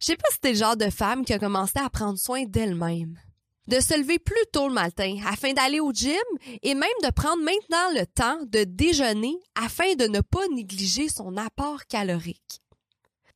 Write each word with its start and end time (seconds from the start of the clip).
Je 0.00 0.06
sais 0.06 0.16
pas 0.16 0.28
si 0.32 0.40
t'es 0.40 0.52
le 0.52 0.58
genre 0.58 0.76
de 0.76 0.88
femme 0.88 1.24
qui 1.24 1.34
a 1.34 1.38
commencé 1.38 1.78
à 1.78 1.90
prendre 1.90 2.18
soin 2.18 2.44
d'elle-même. 2.44 3.18
De 3.68 3.80
se 3.80 3.96
lever 3.96 4.18
plus 4.18 4.46
tôt 4.52 4.68
le 4.68 4.74
matin 4.74 5.18
afin 5.26 5.52
d'aller 5.52 5.78
au 5.78 5.92
gym 5.92 6.16
et 6.62 6.74
même 6.74 6.88
de 7.04 7.10
prendre 7.10 7.42
maintenant 7.42 7.90
le 7.94 8.06
temps 8.06 8.38
de 8.46 8.64
déjeuner 8.64 9.38
afin 9.54 9.94
de 9.94 10.06
ne 10.06 10.20
pas 10.20 10.48
négliger 10.48 11.08
son 11.08 11.36
apport 11.36 11.86
calorique. 11.86 12.62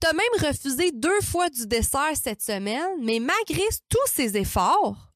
T'as 0.01 0.13
même 0.15 0.49
refusé 0.49 0.91
deux 0.93 1.21
fois 1.21 1.51
du 1.51 1.67
dessert 1.67 2.17
cette 2.17 2.43
semaine, 2.43 2.99
mais 3.01 3.21
malgré 3.21 3.63
tous 3.89 4.11
ces 4.13 4.37
efforts, 4.37 5.13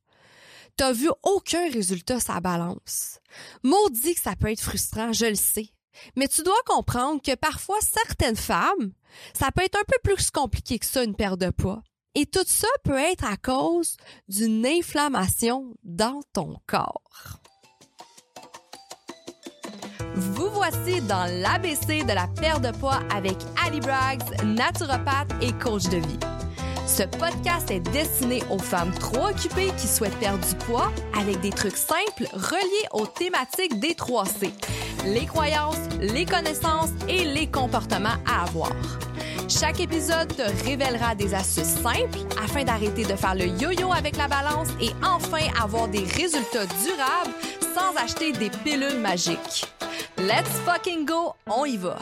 t'as 0.77 0.93
vu 0.93 1.09
aucun 1.23 1.71
résultat 1.71 2.21
sa 2.21 2.41
balance. 2.41 3.19
Maudit 3.63 4.15
que 4.15 4.21
ça 4.21 4.37
peut 4.37 4.51
être 4.51 4.63
frustrant, 4.63 5.13
je 5.13 5.27
le 5.27 5.35
sais. 5.35 5.71
Mais 6.17 6.29
tu 6.29 6.43
dois 6.43 6.61
comprendre 6.67 7.21
que 7.23 7.35
parfois 7.35 7.79
certaines 7.81 8.37
femmes, 8.37 8.93
ça 9.33 9.51
peut 9.51 9.63
être 9.63 9.79
un 9.79 9.85
peu 9.87 9.99
plus 10.03 10.31
compliqué 10.31 10.79
que 10.79 10.87
ça 10.87 11.05
une 11.05 11.17
perte 11.17 11.41
de 11.41 11.51
poids. 11.51 11.83
Et 12.15 12.27
tout 12.27 12.45
ça 12.47 12.69
peut 12.85 12.99
être 12.99 13.25
à 13.25 13.37
cause 13.37 13.97
d'une 14.29 14.67
inflammation 14.67 15.75
dans 15.85 16.21
ton 16.33 16.57
corps. 16.67 17.39
Vous 20.15 20.51
voici 20.51 21.01
dans 21.03 21.31
l'ABC 21.43 22.05
de 22.05 22.13
la 22.13 22.27
perte 22.27 22.63
de 22.63 22.77
poids 22.77 23.01
avec 23.15 23.37
Ali 23.65 23.79
Braggs, 23.79 24.23
naturopathe 24.45 25.31
et 25.41 25.53
coach 25.53 25.85
de 25.85 25.99
vie. 25.99 26.19
Ce 26.89 27.03
podcast 27.03 27.71
est 27.71 27.81
destiné 27.81 28.43
aux 28.51 28.59
femmes 28.59 28.93
trop 28.99 29.29
occupées 29.29 29.71
qui 29.77 29.87
souhaitent 29.87 30.19
perdre 30.19 30.45
du 30.45 30.55
poids 30.57 30.91
avec 31.17 31.39
des 31.41 31.51
trucs 31.51 31.77
simples 31.77 32.27
reliés 32.33 32.89
aux 32.93 33.07
thématiques 33.07 33.79
des 33.79 33.93
3C. 33.93 34.51
Les 35.15 35.25
croyances, 35.25 35.79
les 36.01 36.27
connaissances 36.27 36.91
et 37.09 37.25
les 37.25 37.47
comportements 37.47 38.19
à 38.27 38.45
avoir. 38.45 38.73
Chaque 39.49 39.81
épisode 39.81 40.29
te 40.37 40.43
révélera 40.67 41.15
des 41.15 41.33
astuces 41.33 41.81
simples 41.83 42.19
afin 42.43 42.65
d'arrêter 42.65 43.05
de 43.05 43.17
faire 43.17 43.35
le 43.35 43.47
yo-yo 43.47 43.91
avec 43.91 44.19
la 44.19 44.29
balance 44.29 44.69
et 44.83 44.91
enfin 45.03 45.47
avoir 45.63 45.89
des 45.89 46.05
résultats 46.05 46.67
durables 46.85 47.35
sans 47.75 47.97
acheter 47.97 48.33
des 48.33 48.51
pilules 48.51 49.01
magiques. 49.01 49.65
Let's 50.19 50.51
fucking 50.67 51.07
go, 51.07 51.35
on 51.47 51.65
y 51.65 51.79
va! 51.79 51.97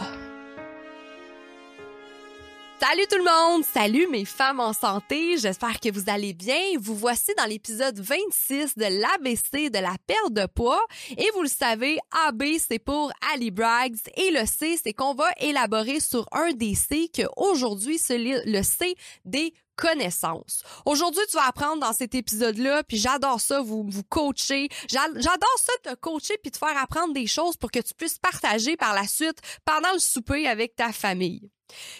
Salut 2.78 3.06
tout 3.10 3.16
le 3.16 3.24
monde! 3.24 3.64
Salut 3.64 4.06
mes 4.08 4.26
femmes 4.26 4.60
en 4.60 4.74
santé! 4.74 5.38
J'espère 5.38 5.80
que 5.80 5.90
vous 5.90 6.10
allez 6.10 6.34
bien. 6.34 6.60
Vous 6.78 6.94
voici 6.94 7.32
dans 7.38 7.46
l'épisode 7.46 7.98
26 7.98 8.76
de 8.76 8.84
l'ABC 9.00 9.70
de 9.70 9.78
la 9.78 9.96
perte 10.06 10.32
de 10.32 10.44
poids. 10.44 10.84
Et 11.16 11.26
vous 11.34 11.42
le 11.42 11.48
savez, 11.48 11.98
AB 12.26 12.42
c'est 12.58 12.78
pour 12.78 13.10
Ali 13.32 13.50
Braggs 13.50 13.96
et 14.16 14.30
le 14.30 14.44
C 14.44 14.78
c'est 14.82 14.92
qu'on 14.92 15.14
va 15.14 15.30
élaborer 15.40 16.00
sur 16.00 16.28
un 16.32 16.52
des 16.52 16.74
C 16.74 17.08
que 17.08 17.22
aujourd'hui 17.38 17.98
le 18.10 18.62
C 18.62 18.94
des 19.24 19.54
connaissances. 19.74 20.62
Aujourd'hui, 20.84 21.22
tu 21.30 21.36
vas 21.36 21.46
apprendre 21.46 21.80
dans 21.80 21.92
cet 21.92 22.14
épisode-là, 22.14 22.82
puis 22.82 22.96
j'adore 22.96 23.40
ça, 23.40 23.60
vous 23.60 23.84
vous 23.86 24.04
coacher. 24.04 24.68
J'adore 24.88 25.58
ça 25.58 25.72
te 25.82 25.94
coacher 25.96 26.38
puis 26.42 26.50
te 26.50 26.58
faire 26.58 26.76
apprendre 26.78 27.14
des 27.14 27.26
choses 27.26 27.56
pour 27.56 27.70
que 27.70 27.80
tu 27.80 27.94
puisses 27.94 28.18
partager 28.18 28.76
par 28.76 28.94
la 28.94 29.06
suite 29.06 29.40
pendant 29.64 29.92
le 29.92 29.98
souper 29.98 30.46
avec 30.46 30.76
ta 30.76 30.92
famille. 30.92 31.50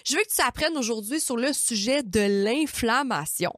Je 0.05 0.15
veux 0.15 0.23
que 0.23 0.33
tu 0.33 0.41
apprennes 0.41 0.77
aujourd'hui 0.77 1.19
sur 1.19 1.37
le 1.37 1.53
sujet 1.53 2.03
de 2.03 2.43
l'inflammation. 2.45 3.53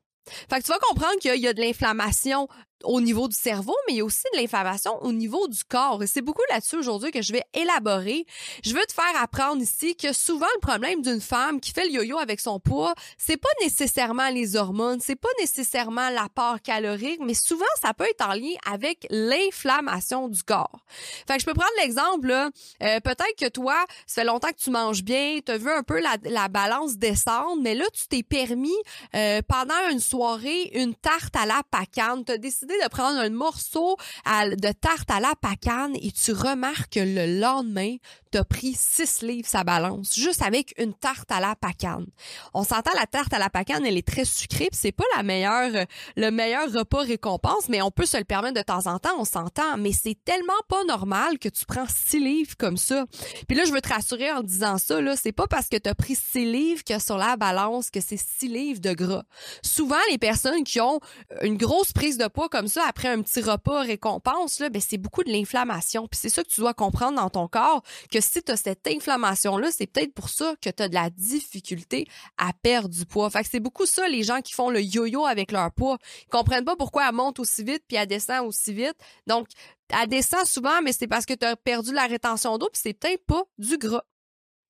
Fait 0.49 0.59
que 0.59 0.65
tu 0.65 0.71
vas 0.71 0.79
comprendre 0.79 1.17
qu'il 1.19 1.39
y 1.39 1.47
a 1.47 1.53
de 1.53 1.61
l'inflammation 1.61 2.47
au 2.83 3.01
niveau 3.01 3.27
du 3.27 3.35
cerveau, 3.35 3.75
mais 3.87 3.93
il 3.93 3.97
y 3.97 4.01
a 4.01 4.05
aussi 4.05 4.23
de 4.33 4.39
l'inflammation 4.39 5.01
au 5.03 5.11
niveau 5.11 5.47
du 5.47 5.63
corps. 5.63 6.01
Et 6.03 6.07
c'est 6.07 6.21
beaucoup 6.21 6.41
là-dessus 6.49 6.77
aujourd'hui 6.77 7.11
que 7.11 7.21
je 7.21 7.33
vais 7.33 7.43
élaborer. 7.53 8.25
Je 8.63 8.73
veux 8.73 8.85
te 8.87 8.93
faire 8.93 9.21
apprendre 9.21 9.61
ici 9.61 9.95
que 9.95 10.13
souvent 10.13 10.47
le 10.55 10.59
problème 10.59 11.01
d'une 11.01 11.21
femme 11.21 11.59
qui 11.59 11.71
fait 11.71 11.85
le 11.85 11.91
yo-yo 11.91 12.17
avec 12.17 12.39
son 12.39 12.59
poids, 12.59 12.93
c'est 13.17 13.37
pas 13.37 13.49
nécessairement 13.61 14.29
les 14.29 14.55
hormones, 14.55 14.99
c'est 15.01 15.15
pas 15.15 15.29
nécessairement 15.39 16.09
l'apport 16.09 16.61
calorique, 16.61 17.19
mais 17.21 17.33
souvent 17.33 17.65
ça 17.81 17.93
peut 17.93 18.05
être 18.09 18.25
en 18.25 18.33
lien 18.33 18.53
avec 18.71 19.05
l'inflammation 19.09 20.27
du 20.27 20.43
corps. 20.43 20.79
Fait 21.27 21.35
que 21.35 21.41
je 21.41 21.45
peux 21.45 21.53
prendre 21.53 21.71
l'exemple 21.81 22.31
euh, 22.31 22.99
peut-être 22.99 23.35
que 23.37 23.49
toi, 23.49 23.75
ça 24.05 24.21
fait 24.21 24.27
longtemps 24.27 24.49
que 24.49 24.61
tu 24.61 24.69
manges 24.69 25.03
bien, 25.03 25.39
tu 25.45 25.51
as 25.51 25.57
vu 25.57 25.69
un 25.69 25.83
peu 25.83 25.99
la, 25.99 26.15
la, 26.23 26.47
balance 26.47 26.97
descendre, 26.97 27.61
mais 27.61 27.75
là 27.75 27.85
tu 27.93 28.07
t'es 28.07 28.23
permis 28.23 28.75
euh, 29.15 29.41
pendant 29.47 29.89
une 29.91 29.99
soirée 29.99 30.71
une 30.73 30.95
tarte 30.95 31.35
à 31.35 31.45
la 31.45 31.61
pacane, 31.69 32.25
tu 32.25 32.31
as 32.31 32.37
de 32.73 32.89
prendre 32.89 33.19
un 33.19 33.29
morceau 33.29 33.95
de 34.25 34.71
tarte 34.71 35.09
à 35.09 35.19
la 35.19 35.33
pacane 35.41 35.95
et 36.01 36.11
tu 36.11 36.31
remarques 36.31 36.93
que 36.93 36.99
le 36.99 37.39
lendemain, 37.39 37.95
t'as 38.31 38.43
pris 38.43 38.73
6 38.77 39.21
livres 39.21 39.47
sa 39.47 39.63
balance, 39.63 40.15
juste 40.15 40.41
avec 40.41 40.73
une 40.77 40.93
tarte 40.93 41.31
à 41.31 41.39
la 41.39 41.55
pacane. 41.55 42.05
On 42.53 42.63
s'entend, 42.63 42.91
la 42.95 43.05
tarte 43.05 43.33
à 43.33 43.39
la 43.39 43.49
pacane, 43.49 43.85
elle 43.85 43.97
est 43.97 44.07
très 44.07 44.25
sucrée, 44.25 44.69
c'est 44.71 44.91
pas 44.91 45.03
la 45.15 45.23
meilleure, 45.23 45.85
le 46.15 46.29
meilleur 46.29 46.71
repas 46.71 47.01
récompense, 47.01 47.69
mais 47.69 47.81
on 47.81 47.91
peut 47.91 48.05
se 48.05 48.17
le 48.17 48.23
permettre 48.23 48.57
de 48.57 48.63
temps 48.63 48.87
en 48.87 48.99
temps, 48.99 49.17
on 49.17 49.25
s'entend, 49.25 49.77
mais 49.77 49.91
c'est 49.91 50.17
tellement 50.25 50.53
pas 50.67 50.83
normal 50.85 51.39
que 51.39 51.49
tu 51.49 51.65
prends 51.65 51.87
6 51.87 52.19
livres 52.19 52.57
comme 52.57 52.77
ça. 52.77 53.05
Puis 53.47 53.57
là, 53.57 53.65
je 53.65 53.71
veux 53.71 53.81
te 53.81 53.89
rassurer 53.89 54.31
en 54.31 54.41
disant 54.41 54.77
ça, 54.77 55.01
là, 55.01 55.15
c'est 55.15 55.31
pas 55.31 55.47
parce 55.47 55.67
que 55.67 55.77
t'as 55.77 55.95
pris 55.95 56.15
6 56.15 56.45
livres 56.45 56.83
que 56.83 56.99
sur 56.99 57.17
la 57.17 57.37
balance 57.37 57.89
que 57.89 58.01
c'est 58.01 58.17
6 58.17 58.47
livres 58.47 58.81
de 58.81 58.93
gras. 58.93 59.23
Souvent, 59.63 59.95
les 60.11 60.17
personnes 60.17 60.63
qui 60.63 60.79
ont 60.81 60.99
une 61.41 61.57
grosse 61.57 61.93
prise 61.93 62.17
de 62.17 62.27
poids 62.27 62.49
comme 62.49 62.67
ça 62.67 62.83
après 62.87 63.07
un 63.07 63.21
petit 63.21 63.41
repas 63.41 63.81
récompense, 63.81 64.59
là, 64.59 64.69
ben, 64.69 64.81
c'est 64.81 64.97
beaucoup 64.97 65.23
de 65.23 65.31
l'inflammation. 65.31 66.07
Puis 66.07 66.19
c'est 66.21 66.29
ça 66.29 66.43
que 66.43 66.49
tu 66.49 66.61
dois 66.61 66.73
comprendre 66.73 67.17
dans 67.17 67.29
ton 67.29 67.47
corps, 67.47 67.83
que 68.11 68.18
si 68.21 68.41
tu 68.41 68.51
as 68.51 68.57
cette 68.57 68.87
inflammation-là, 68.87 69.69
c'est 69.71 69.87
peut-être 69.87 70.13
pour 70.13 70.29
ça 70.29 70.55
que 70.61 70.69
tu 70.69 70.83
as 70.83 70.89
de 70.89 70.93
la 70.93 71.09
difficulté 71.09 72.07
à 72.37 72.51
perdre 72.53 72.89
du 72.89 73.05
poids. 73.05 73.29
Fait 73.29 73.43
que 73.43 73.49
c'est 73.51 73.59
beaucoup 73.59 73.85
ça, 73.85 74.07
les 74.07 74.23
gens 74.23 74.41
qui 74.41 74.53
font 74.53 74.69
le 74.69 74.81
yo-yo 74.81 75.25
avec 75.25 75.51
leur 75.51 75.71
poids. 75.71 75.97
Ils 76.27 76.29
comprennent 76.29 76.65
pas 76.65 76.75
pourquoi 76.75 77.07
elle 77.07 77.15
monte 77.15 77.39
aussi 77.39 77.63
vite 77.63 77.83
puis 77.87 77.97
elle 77.97 78.07
descend 78.07 78.47
aussi 78.47 78.73
vite. 78.73 78.95
Donc, 79.27 79.47
elle 79.89 80.07
descend 80.07 80.45
souvent, 80.45 80.81
mais 80.83 80.93
c'est 80.93 81.07
parce 81.07 81.25
que 81.25 81.33
tu 81.33 81.45
as 81.45 81.55
perdu 81.55 81.93
la 81.93 82.05
rétention 82.05 82.57
d'eau 82.57 82.69
puis 82.71 82.81
c'est 82.83 82.93
peut-être 82.93 83.25
pas 83.25 83.43
du 83.57 83.77
gras. 83.77 84.03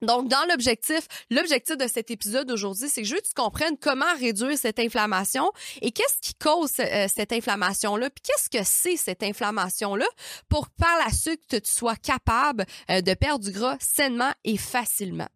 Donc, 0.01 0.29
dans 0.29 0.45
l'objectif, 0.49 1.07
l'objectif 1.29 1.75
de 1.77 1.87
cet 1.87 2.09
épisode 2.09 2.49
aujourd'hui, 2.51 2.87
c'est 2.89 3.01
que 3.01 3.07
je 3.07 3.15
veux 3.15 3.21
que 3.21 3.27
tu 3.27 3.33
comprennes 3.33 3.77
comment 3.77 4.13
réduire 4.17 4.57
cette 4.57 4.79
inflammation 4.79 5.51
et 5.81 5.91
qu'est-ce 5.91 6.19
qui 6.21 6.33
cause 6.35 6.71
euh, 6.79 7.07
cette 7.13 7.33
inflammation-là, 7.33 8.09
puis 8.09 8.23
qu'est-ce 8.23 8.49
que 8.49 8.63
c'est 8.63 8.95
cette 8.95 9.23
inflammation-là 9.23 10.05
pour 10.47 10.69
par 10.69 10.97
la 11.05 11.11
suite 11.11 11.41
tu 11.49 11.71
sois 11.71 11.97
capable 11.97 12.65
euh, 12.89 13.01
de 13.01 13.13
perdre 13.13 13.43
du 13.43 13.51
gras 13.51 13.77
sainement 13.79 14.31
et 14.45 14.57
facilement. 14.57 15.27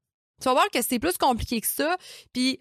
Tu 0.41 0.45
vas 0.45 0.53
voir 0.53 0.69
que 0.71 0.81
c'est 0.81 0.99
plus 0.99 1.17
compliqué 1.17 1.61
que 1.61 1.67
ça, 1.67 1.97
puis 2.33 2.59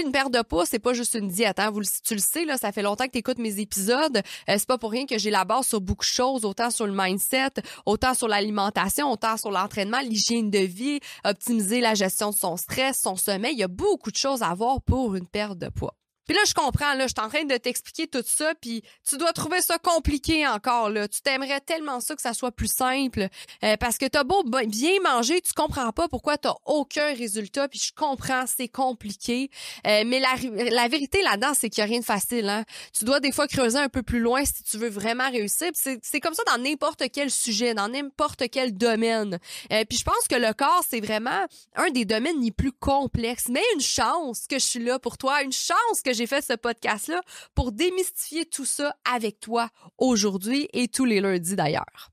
une 0.00 0.12
perte 0.12 0.32
de 0.32 0.42
poids, 0.42 0.66
c'est 0.66 0.78
pas 0.78 0.92
juste 0.92 1.14
une 1.14 1.28
diète. 1.28 1.58
Hein? 1.58 1.70
Vous, 1.70 1.82
tu 2.04 2.14
le 2.14 2.20
sais, 2.20 2.44
là, 2.44 2.56
ça 2.56 2.72
fait 2.72 2.82
longtemps 2.82 3.06
que 3.06 3.12
tu 3.12 3.18
écoutes 3.18 3.38
mes 3.38 3.60
épisodes. 3.60 4.16
Euh, 4.16 4.54
c'est 4.58 4.66
pas 4.66 4.78
pour 4.78 4.90
rien 4.90 5.06
que 5.06 5.18
j'ai 5.18 5.30
la 5.30 5.44
base 5.44 5.66
sur 5.66 5.80
beaucoup 5.80 6.04
de 6.04 6.10
choses, 6.10 6.44
autant 6.44 6.70
sur 6.70 6.86
le 6.86 6.92
mindset, 6.94 7.62
autant 7.86 8.14
sur 8.14 8.28
l'alimentation, 8.28 9.10
autant 9.10 9.36
sur 9.36 9.50
l'entraînement, 9.50 10.00
l'hygiène 10.00 10.50
de 10.50 10.58
vie, 10.58 11.00
optimiser 11.24 11.80
la 11.80 11.94
gestion 11.94 12.30
de 12.30 12.36
son 12.36 12.56
stress, 12.56 13.00
son 13.00 13.16
sommeil. 13.16 13.52
Il 13.52 13.58
y 13.58 13.64
a 13.64 13.68
beaucoup 13.68 14.10
de 14.10 14.16
choses 14.16 14.42
à 14.42 14.54
voir 14.54 14.80
pour 14.82 15.14
une 15.14 15.26
perte 15.26 15.58
de 15.58 15.68
poids. 15.68 15.94
Puis 16.32 16.38
là, 16.40 16.46
je 16.48 16.54
comprends, 16.54 16.94
là, 16.94 17.06
je 17.08 17.12
suis 17.14 17.26
en 17.26 17.28
train 17.28 17.44
de 17.44 17.54
t'expliquer 17.58 18.06
tout 18.06 18.24
ça, 18.24 18.54
puis 18.58 18.82
tu 19.06 19.18
dois 19.18 19.34
trouver 19.34 19.60
ça 19.60 19.76
compliqué 19.76 20.46
encore, 20.46 20.88
là. 20.88 21.06
Tu 21.06 21.20
t'aimerais 21.20 21.60
tellement 21.60 22.00
ça 22.00 22.16
que 22.16 22.22
ça 22.22 22.32
soit 22.32 22.52
plus 22.52 22.72
simple, 22.72 23.28
euh, 23.62 23.76
parce 23.76 23.98
que 23.98 24.06
t'as 24.06 24.24
beau 24.24 24.42
bien 24.42 24.92
manger, 25.04 25.42
tu 25.42 25.52
comprends 25.52 25.92
pas 25.92 26.08
pourquoi 26.08 26.38
t'as 26.38 26.54
aucun 26.64 27.12
résultat, 27.12 27.68
puis 27.68 27.78
je 27.78 27.92
comprends, 27.94 28.44
c'est 28.46 28.68
compliqué. 28.68 29.50
Euh, 29.86 30.04
mais 30.06 30.20
la, 30.20 30.30
la 30.70 30.88
vérité 30.88 31.20
là-dedans, 31.20 31.52
c'est 31.52 31.68
qu'il 31.68 31.82
y 31.82 31.84
a 31.84 31.86
rien 31.86 32.00
de 32.00 32.04
facile, 32.06 32.48
hein. 32.48 32.64
Tu 32.98 33.04
dois 33.04 33.20
des 33.20 33.30
fois 33.30 33.46
creuser 33.46 33.78
un 33.78 33.90
peu 33.90 34.02
plus 34.02 34.20
loin 34.20 34.42
si 34.46 34.62
tu 34.62 34.78
veux 34.78 34.88
vraiment 34.88 35.30
réussir. 35.30 35.68
C'est 35.74 36.20
comme 36.20 36.32
ça 36.32 36.44
dans 36.46 36.62
n'importe 36.62 37.02
quel 37.12 37.30
sujet, 37.30 37.74
dans 37.74 37.88
n'importe 37.88 38.44
quel 38.50 38.72
domaine. 38.74 39.38
Euh, 39.70 39.84
puis 39.86 39.98
je 39.98 40.04
pense 40.04 40.26
que 40.30 40.36
le 40.36 40.54
corps, 40.54 40.82
c'est 40.88 41.00
vraiment 41.00 41.44
un 41.76 41.90
des 41.90 42.06
domaines 42.06 42.40
les 42.40 42.52
plus 42.52 42.72
complexes. 42.72 43.48
Mais 43.50 43.60
une 43.74 43.82
chance 43.82 44.46
que 44.48 44.58
je 44.58 44.64
suis 44.64 44.82
là 44.82 44.98
pour 44.98 45.18
toi, 45.18 45.42
une 45.42 45.52
chance 45.52 46.00
que 46.02 46.14
j'ai 46.14 46.21
fait 46.26 46.42
ce 46.42 46.54
podcast-là 46.54 47.20
pour 47.54 47.72
démystifier 47.72 48.44
tout 48.46 48.64
ça 48.64 48.96
avec 49.04 49.40
toi 49.40 49.68
aujourd'hui 49.98 50.68
et 50.72 50.88
tous 50.88 51.04
les 51.04 51.20
lundis 51.20 51.56
d'ailleurs. 51.56 52.12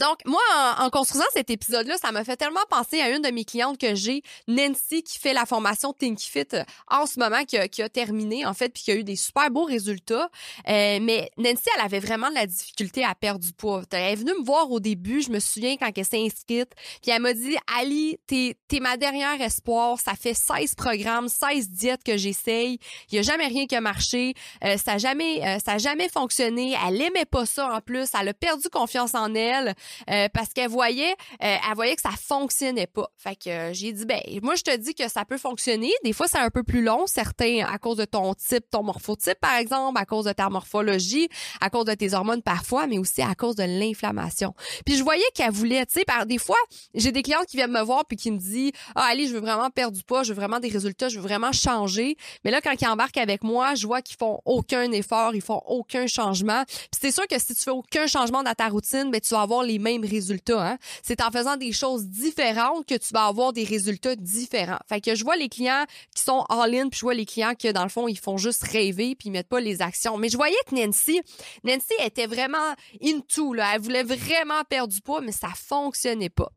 Donc, 0.00 0.16
moi, 0.24 0.40
en, 0.78 0.88
construisant 0.88 1.26
cet 1.34 1.50
épisode-là, 1.50 1.98
ça 1.98 2.10
m'a 2.10 2.24
fait 2.24 2.38
tellement 2.38 2.64
penser 2.70 3.02
à 3.02 3.10
une 3.10 3.20
de 3.20 3.28
mes 3.28 3.44
clientes 3.44 3.76
que 3.76 3.94
j'ai, 3.94 4.22
Nancy, 4.48 5.02
qui 5.02 5.18
fait 5.18 5.34
la 5.34 5.44
formation 5.44 5.92
Think 5.92 6.18
Fit 6.20 6.46
euh, 6.54 6.64
en 6.88 7.04
ce 7.04 7.18
moment, 7.18 7.44
qui 7.44 7.58
a, 7.58 7.68
qui 7.68 7.82
a, 7.82 7.90
terminé, 7.90 8.46
en 8.46 8.54
fait, 8.54 8.70
puis 8.70 8.82
qui 8.82 8.92
a 8.92 8.94
eu 8.94 9.04
des 9.04 9.16
super 9.16 9.50
beaux 9.50 9.64
résultats. 9.64 10.30
Euh, 10.68 10.98
mais 11.02 11.30
Nancy, 11.36 11.68
elle 11.76 11.84
avait 11.84 12.00
vraiment 12.00 12.30
de 12.30 12.34
la 12.34 12.46
difficulté 12.46 13.04
à 13.04 13.14
perdre 13.14 13.44
du 13.44 13.52
poids. 13.52 13.82
Elle 13.92 14.12
est 14.12 14.16
venue 14.16 14.32
me 14.40 14.42
voir 14.42 14.70
au 14.70 14.80
début, 14.80 15.20
je 15.20 15.30
me 15.30 15.38
souviens, 15.38 15.76
quand 15.76 15.90
elle 15.94 16.04
s'est 16.06 16.24
inscrite, 16.24 16.70
puis 17.02 17.10
elle 17.10 17.20
m'a 17.20 17.34
dit, 17.34 17.56
Ali, 17.78 18.18
t'es 18.26 18.56
es 18.72 18.80
ma 18.80 18.96
dernière 18.96 19.38
espoir, 19.42 19.98
ça 20.00 20.14
fait 20.14 20.32
16 20.32 20.76
programmes, 20.76 21.28
16 21.28 21.68
diètes 21.68 22.04
que 22.04 22.16
j'essaye, 22.16 22.78
il 23.10 23.16
y 23.16 23.18
a 23.18 23.22
jamais 23.22 23.48
rien 23.48 23.66
qui 23.66 23.76
a 23.76 23.82
marché, 23.82 24.32
euh, 24.64 24.78
ça 24.78 24.92
a 24.92 24.98
jamais, 24.98 25.58
ça 25.62 25.72
a 25.72 25.78
jamais 25.78 26.08
fonctionné, 26.08 26.74
elle 26.86 27.02
aimait 27.02 27.26
pas 27.26 27.44
ça 27.44 27.74
en 27.74 27.80
plus, 27.80 28.08
elle 28.18 28.28
a 28.28 28.34
perdu 28.34 28.70
confiance 28.70 29.14
en 29.14 29.34
elle, 29.34 29.74
euh, 30.08 30.28
parce 30.32 30.52
qu'elle 30.52 30.70
voyait, 30.70 31.12
euh, 31.12 31.56
elle 31.68 31.74
voyait 31.74 31.94
que 31.94 32.02
ça 32.02 32.10
fonctionnait 32.10 32.86
pas. 32.86 33.10
Fait 33.16 33.36
que 33.36 33.50
euh, 33.50 33.72
j'ai 33.72 33.92
dit 33.92 34.04
ben 34.04 34.20
moi 34.42 34.54
je 34.54 34.62
te 34.62 34.76
dis 34.76 34.94
que 34.94 35.08
ça 35.08 35.24
peut 35.24 35.38
fonctionner. 35.38 35.90
Des 36.04 36.12
fois 36.12 36.26
c'est 36.28 36.38
un 36.38 36.50
peu 36.50 36.62
plus 36.62 36.82
long, 36.82 37.06
certains 37.06 37.64
à 37.66 37.78
cause 37.78 37.96
de 37.96 38.04
ton 38.04 38.34
type, 38.34 38.68
ton 38.70 38.82
morphotype 38.82 39.38
par 39.40 39.56
exemple, 39.56 39.98
à 40.00 40.04
cause 40.04 40.24
de 40.24 40.32
ta 40.32 40.48
morphologie, 40.48 41.28
à 41.60 41.70
cause 41.70 41.84
de 41.84 41.94
tes 41.94 42.14
hormones 42.14 42.42
parfois, 42.42 42.86
mais 42.86 42.98
aussi 42.98 43.22
à 43.22 43.34
cause 43.34 43.56
de 43.56 43.64
l'inflammation. 43.64 44.54
Puis 44.84 44.96
je 44.96 45.02
voyais 45.02 45.24
qu'elle 45.34 45.52
voulait, 45.52 45.84
tu 45.86 46.00
sais, 46.00 46.04
par 46.04 46.26
des 46.26 46.38
fois 46.38 46.58
j'ai 46.94 47.12
des 47.12 47.22
clientes 47.22 47.46
qui 47.46 47.56
viennent 47.56 47.72
me 47.72 47.82
voir 47.82 48.04
puis 48.06 48.16
qui 48.16 48.30
me 48.30 48.38
disent 48.38 48.72
ah 48.94 49.06
Ali 49.10 49.28
je 49.28 49.34
veux 49.34 49.40
vraiment 49.40 49.70
perdre 49.70 49.96
du 49.96 50.02
poids, 50.02 50.22
je 50.22 50.32
veux 50.32 50.38
vraiment 50.38 50.60
des 50.60 50.68
résultats, 50.68 51.08
je 51.08 51.16
veux 51.16 51.26
vraiment 51.26 51.52
changer. 51.52 52.16
Mais 52.44 52.50
là 52.50 52.60
quand 52.60 52.74
ils 52.80 52.86
embarquent 52.86 53.18
avec 53.18 53.42
moi, 53.44 53.74
je 53.74 53.86
vois 53.86 54.02
qu'ils 54.02 54.16
font 54.16 54.40
aucun 54.44 54.90
effort, 54.92 55.34
ils 55.34 55.42
font 55.42 55.62
aucun 55.66 56.06
changement. 56.06 56.64
Puis 56.66 57.00
c'est 57.00 57.12
sûr 57.12 57.26
que 57.26 57.38
si 57.38 57.54
tu 57.54 57.62
fais 57.62 57.70
aucun 57.70 58.06
changement 58.06 58.42
dans 58.42 58.54
ta 58.54 58.68
routine, 58.68 59.10
ben 59.10 59.20
tu 59.20 59.34
vas 59.34 59.42
avoir 59.42 59.62
les 59.62 59.78
mêmes 59.80 60.04
résultats. 60.04 60.72
Hein? 60.72 60.78
C'est 61.02 61.20
en 61.22 61.30
faisant 61.30 61.56
des 61.56 61.72
choses 61.72 62.06
différentes 62.06 62.86
que 62.86 62.94
tu 62.94 63.12
vas 63.12 63.26
avoir 63.26 63.52
des 63.52 63.64
résultats 63.64 64.16
différents. 64.16 64.78
Fait 64.88 65.00
que 65.00 65.14
je 65.14 65.24
vois 65.24 65.36
les 65.36 65.48
clients 65.48 65.84
qui 66.14 66.22
sont 66.22 66.44
all-in, 66.48 66.88
puis 66.88 66.98
je 66.98 67.04
vois 67.04 67.14
les 67.14 67.26
clients 67.26 67.54
qui, 67.54 67.72
dans 67.72 67.82
le 67.82 67.88
fond, 67.88 68.08
ils 68.08 68.18
font 68.18 68.36
juste 68.36 68.62
rêver, 68.62 69.14
puis 69.14 69.28
ils 69.28 69.32
mettent 69.32 69.48
pas 69.48 69.60
les 69.60 69.82
actions. 69.82 70.16
Mais 70.16 70.28
je 70.28 70.36
voyais 70.36 70.56
que 70.68 70.74
Nancy, 70.74 71.20
Nancy 71.64 71.94
était 72.04 72.26
vraiment 72.26 72.74
into, 73.02 73.54
là. 73.54 73.74
Elle 73.74 73.80
voulait 73.80 74.04
vraiment 74.04 74.62
perdre 74.68 74.92
du 74.92 75.00
poids, 75.00 75.20
mais 75.20 75.32
ça 75.32 75.48
fonctionnait 75.54 76.30
pas. 76.30 76.52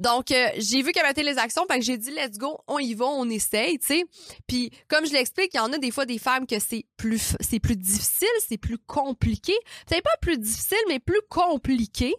Donc, 0.00 0.30
euh, 0.30 0.48
j'ai 0.56 0.82
vu 0.82 0.92
qu'elle 0.92 1.04
mettait 1.04 1.22
les 1.22 1.36
actions, 1.36 1.66
fait 1.70 1.78
que 1.78 1.84
j'ai 1.84 1.98
dit, 1.98 2.10
let's 2.10 2.38
go, 2.38 2.58
on 2.66 2.78
y 2.78 2.94
va, 2.94 3.04
on 3.04 3.28
essaye, 3.28 3.78
tu 3.78 3.86
sais. 3.86 4.04
Puis, 4.46 4.70
comme 4.88 5.04
je 5.04 5.12
l'explique, 5.12 5.50
il 5.52 5.58
y 5.58 5.60
en 5.60 5.70
a 5.74 5.78
des 5.78 5.90
fois 5.90 6.06
des 6.06 6.18
femmes 6.18 6.46
que 6.46 6.58
c'est 6.58 6.86
plus, 6.96 7.36
c'est 7.40 7.60
plus 7.60 7.76
difficile, 7.76 8.28
c'est 8.48 8.56
plus 8.56 8.78
compliqué. 8.78 9.52
Peut-être 9.86 10.02
pas 10.02 10.16
plus 10.22 10.38
difficile, 10.38 10.78
mais 10.88 11.00
plus 11.00 11.20
compliqué. 11.28 12.14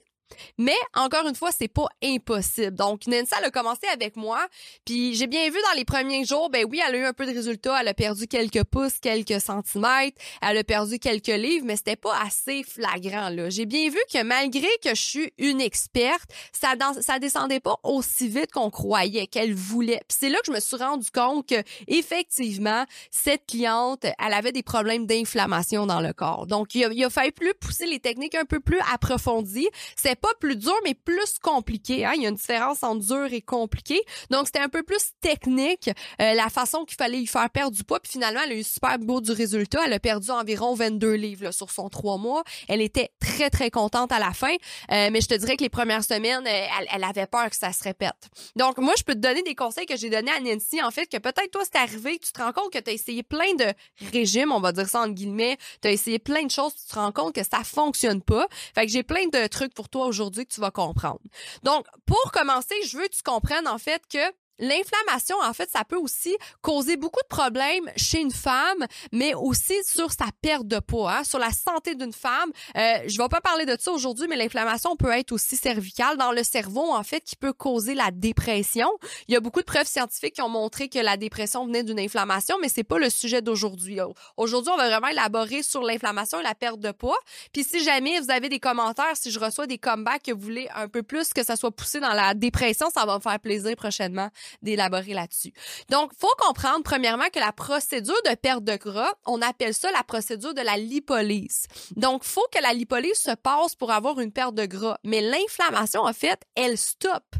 Mais 0.57 0.75
encore 0.95 1.27
une 1.27 1.35
fois, 1.35 1.51
c'est 1.51 1.67
pas 1.67 1.87
impossible. 2.03 2.75
Donc 2.75 3.07
Nancy 3.07 3.31
elle 3.37 3.45
a 3.45 3.51
commencé 3.51 3.87
avec 3.93 4.15
moi, 4.15 4.47
puis 4.85 5.15
j'ai 5.15 5.27
bien 5.27 5.49
vu 5.49 5.57
dans 5.69 5.77
les 5.77 5.85
premiers 5.85 6.25
jours, 6.25 6.49
ben 6.49 6.65
oui, 6.69 6.81
elle 6.85 6.95
a 6.95 6.97
eu 6.97 7.05
un 7.05 7.13
peu 7.13 7.25
de 7.25 7.31
résultats, 7.31 7.79
elle 7.79 7.87
a 7.87 7.93
perdu 7.93 8.27
quelques 8.27 8.63
pouces, 8.63 8.99
quelques 8.99 9.41
centimètres, 9.41 10.17
elle 10.41 10.57
a 10.57 10.63
perdu 10.63 10.99
quelques 10.99 11.27
livres, 11.27 11.65
mais 11.65 11.75
c'était 11.75 11.95
pas 11.95 12.19
assez 12.21 12.63
flagrant 12.63 13.29
là. 13.29 13.49
J'ai 13.49 13.65
bien 13.65 13.89
vu 13.89 13.99
que 14.11 14.23
malgré 14.23 14.67
que 14.83 14.89
je 14.89 15.01
suis 15.01 15.33
une 15.37 15.61
experte, 15.61 16.29
ça 16.51 16.75
ça 17.01 17.19
descendait 17.19 17.59
pas 17.59 17.77
aussi 17.83 18.27
vite 18.27 18.51
qu'on 18.51 18.69
croyait 18.69 19.27
qu'elle 19.27 19.53
voulait. 19.53 20.01
Puis 20.07 20.17
c'est 20.19 20.29
là 20.29 20.39
que 20.39 20.47
je 20.47 20.51
me 20.51 20.59
suis 20.59 20.77
rendu 20.77 21.09
compte 21.11 21.47
que 21.47 21.63
effectivement, 21.87 22.85
cette 23.09 23.45
cliente, 23.45 24.05
elle 24.05 24.33
avait 24.33 24.51
des 24.51 24.63
problèmes 24.63 25.05
d'inflammation 25.05 25.85
dans 25.85 26.01
le 26.01 26.13
corps. 26.13 26.47
Donc 26.47 26.75
il 26.75 26.85
a, 26.85 26.89
il 26.91 27.03
a 27.03 27.09
fallu 27.09 27.31
plus 27.31 27.53
pousser 27.53 27.85
les 27.85 27.99
techniques 27.99 28.35
un 28.35 28.45
peu 28.45 28.59
plus 28.59 28.79
approfondies. 28.93 29.69
C'est 29.95 30.15
pas 30.21 30.33
plus 30.39 30.55
dur, 30.55 30.75
mais 30.83 30.93
plus 30.93 31.39
compliqué. 31.41 32.05
Hein? 32.05 32.13
Il 32.15 32.23
y 32.23 32.25
a 32.25 32.29
une 32.29 32.35
différence 32.35 32.83
entre 32.83 33.05
dur 33.05 33.27
et 33.31 33.41
compliqué. 33.41 33.99
Donc, 34.29 34.45
c'était 34.45 34.59
un 34.59 34.69
peu 34.69 34.83
plus 34.83 35.11
technique, 35.19 35.89
euh, 36.21 36.33
la 36.33 36.49
façon 36.49 36.85
qu'il 36.85 36.95
fallait 36.95 37.21
y 37.21 37.27
faire 37.27 37.49
perdre 37.49 37.75
du 37.75 37.83
poids. 37.83 37.99
Puis 37.99 38.13
finalement, 38.13 38.41
elle 38.45 38.51
a 38.51 38.55
eu 38.55 38.63
super 38.63 38.97
beau 38.99 39.19
du 39.19 39.31
résultat. 39.31 39.79
Elle 39.85 39.93
a 39.93 39.99
perdu 39.99 40.29
environ 40.29 40.75
22 40.75 41.13
livres 41.13 41.51
sur 41.51 41.71
son 41.71 41.89
trois 41.89 42.17
mois. 42.17 42.43
Elle 42.67 42.81
était 42.81 43.09
très, 43.19 43.49
très 43.49 43.71
contente 43.71 44.11
à 44.11 44.19
la 44.19 44.31
fin. 44.31 44.53
Euh, 44.91 45.09
mais 45.11 45.21
je 45.21 45.27
te 45.27 45.33
dirais 45.33 45.57
que 45.57 45.63
les 45.63 45.69
premières 45.69 46.03
semaines, 46.03 46.45
euh, 46.45 46.67
elle, 46.79 46.87
elle, 46.93 47.03
avait 47.03 47.27
peur 47.27 47.49
que 47.49 47.55
ça 47.55 47.73
se 47.73 47.83
répète. 47.83 48.29
Donc, 48.55 48.77
moi, 48.77 48.93
je 48.97 49.03
peux 49.03 49.15
te 49.15 49.19
donner 49.19 49.41
des 49.41 49.55
conseils 49.55 49.85
que 49.85 49.97
j'ai 49.97 50.09
donnés 50.09 50.31
à 50.31 50.39
Nancy. 50.39 50.81
En 50.83 50.91
fait, 50.91 51.07
que 51.07 51.17
peut-être 51.17 51.51
toi, 51.51 51.63
c'est 51.65 51.79
arrivé, 51.79 52.19
tu 52.19 52.31
te 52.31 52.41
rends 52.41 52.53
compte 52.53 52.71
que 52.71 52.79
tu 52.79 52.89
as 52.89 52.93
essayé 52.93 53.23
plein 53.23 53.53
de 53.55 53.73
régimes, 54.13 54.51
on 54.51 54.59
va 54.59 54.71
dire 54.71 54.87
ça 54.87 55.01
entre 55.01 55.13
guillemets. 55.13 55.57
Tu 55.81 55.87
as 55.87 55.91
essayé 55.91 56.19
plein 56.19 56.43
de 56.43 56.51
choses, 56.51 56.73
tu 56.75 56.85
te 56.85 56.95
rends 56.95 57.11
compte 57.11 57.33
que 57.33 57.43
ça 57.43 57.63
fonctionne 57.63 58.21
pas. 58.21 58.47
Fait 58.75 58.85
que 58.85 58.91
j'ai 58.91 59.03
plein 59.03 59.25
de 59.27 59.47
trucs 59.47 59.73
pour 59.73 59.89
toi 59.89 60.10
aujourd'hui 60.11 60.45
que 60.45 60.53
tu 60.53 60.61
vas 60.61 60.71
comprendre. 60.71 61.21
Donc, 61.63 61.85
pour 62.05 62.31
commencer, 62.31 62.75
je 62.85 62.97
veux 62.97 63.07
que 63.07 63.15
tu 63.15 63.23
comprennes 63.23 63.67
en 63.67 63.77
fait 63.77 64.01
que 64.07 64.19
L'inflammation, 64.61 65.35
en 65.43 65.53
fait, 65.53 65.69
ça 65.71 65.83
peut 65.83 65.97
aussi 65.97 66.37
causer 66.61 66.95
beaucoup 66.95 67.19
de 67.23 67.27
problèmes 67.27 67.91
chez 67.97 68.19
une 68.19 68.31
femme, 68.31 68.85
mais 69.11 69.33
aussi 69.33 69.73
sur 69.83 70.11
sa 70.11 70.27
perte 70.41 70.67
de 70.67 70.77
poids, 70.79 71.17
hein, 71.17 71.23
sur 71.23 71.39
la 71.39 71.49
santé 71.49 71.95
d'une 71.95 72.13
femme. 72.13 72.51
Euh, 72.77 72.99
je 73.07 73.17
vais 73.17 73.27
pas 73.27 73.41
parler 73.41 73.65
de 73.65 73.75
ça 73.79 73.91
aujourd'hui, 73.91 74.27
mais 74.29 74.35
l'inflammation 74.35 74.95
peut 74.95 75.09
être 75.09 75.31
aussi 75.31 75.57
cervicale 75.57 76.15
dans 76.17 76.31
le 76.31 76.43
cerveau, 76.43 76.93
en 76.93 77.01
fait, 77.01 77.21
qui 77.21 77.35
peut 77.35 77.53
causer 77.53 77.95
la 77.95 78.11
dépression. 78.11 78.87
Il 79.27 79.33
y 79.33 79.35
a 79.35 79.39
beaucoup 79.39 79.61
de 79.61 79.65
preuves 79.65 79.87
scientifiques 79.87 80.35
qui 80.35 80.41
ont 80.43 80.49
montré 80.49 80.89
que 80.89 80.99
la 80.99 81.17
dépression 81.17 81.65
venait 81.65 81.83
d'une 81.83 81.99
inflammation, 81.99 82.57
mais 82.61 82.69
c'est 82.69 82.83
pas 82.83 82.99
le 82.99 83.09
sujet 83.09 83.41
d'aujourd'hui. 83.41 83.97
Aujourd'hui, 84.37 84.71
on 84.71 84.77
va 84.77 84.89
vraiment 84.89 85.07
élaborer 85.07 85.63
sur 85.63 85.81
l'inflammation 85.81 86.39
et 86.39 86.43
la 86.43 86.53
perte 86.53 86.79
de 86.79 86.91
poids. 86.91 87.17
Puis 87.51 87.63
si 87.63 87.83
jamais 87.83 88.19
vous 88.19 88.29
avez 88.29 88.47
des 88.47 88.59
commentaires, 88.59 89.15
si 89.15 89.31
je 89.31 89.39
reçois 89.39 89.65
des 89.65 89.79
comebacks 89.79 90.21
que 90.21 90.31
vous 90.31 90.41
voulez 90.41 90.69
un 90.75 90.87
peu 90.87 91.01
plus 91.01 91.33
que 91.33 91.43
ça 91.43 91.55
soit 91.55 91.71
poussé 91.71 91.99
dans 91.99 92.13
la 92.13 92.35
dépression, 92.35 92.91
ça 92.93 93.07
va 93.07 93.15
me 93.15 93.21
faire 93.21 93.39
plaisir 93.39 93.75
prochainement 93.75 94.29
d'élaborer 94.61 95.13
là-dessus. 95.13 95.53
Donc, 95.89 96.11
faut 96.17 96.33
comprendre 96.37 96.83
premièrement 96.83 97.29
que 97.33 97.39
la 97.39 97.51
procédure 97.51 98.21
de 98.29 98.35
perte 98.35 98.63
de 98.63 98.75
gras, 98.75 99.13
on 99.25 99.41
appelle 99.41 99.73
ça 99.73 99.91
la 99.91 100.03
procédure 100.03 100.53
de 100.53 100.61
la 100.61 100.77
lipolyse. 100.77 101.65
Donc, 101.95 102.23
faut 102.23 102.45
que 102.53 102.61
la 102.61 102.73
lipolyse 102.73 103.17
se 103.17 103.35
passe 103.35 103.75
pour 103.75 103.91
avoir 103.91 104.19
une 104.19 104.31
perte 104.31 104.55
de 104.55 104.65
gras, 104.65 104.97
mais 105.03 105.21
l'inflammation 105.21 106.01
en 106.01 106.13
fait, 106.13 106.41
elle 106.55 106.77
stoppe. 106.77 107.35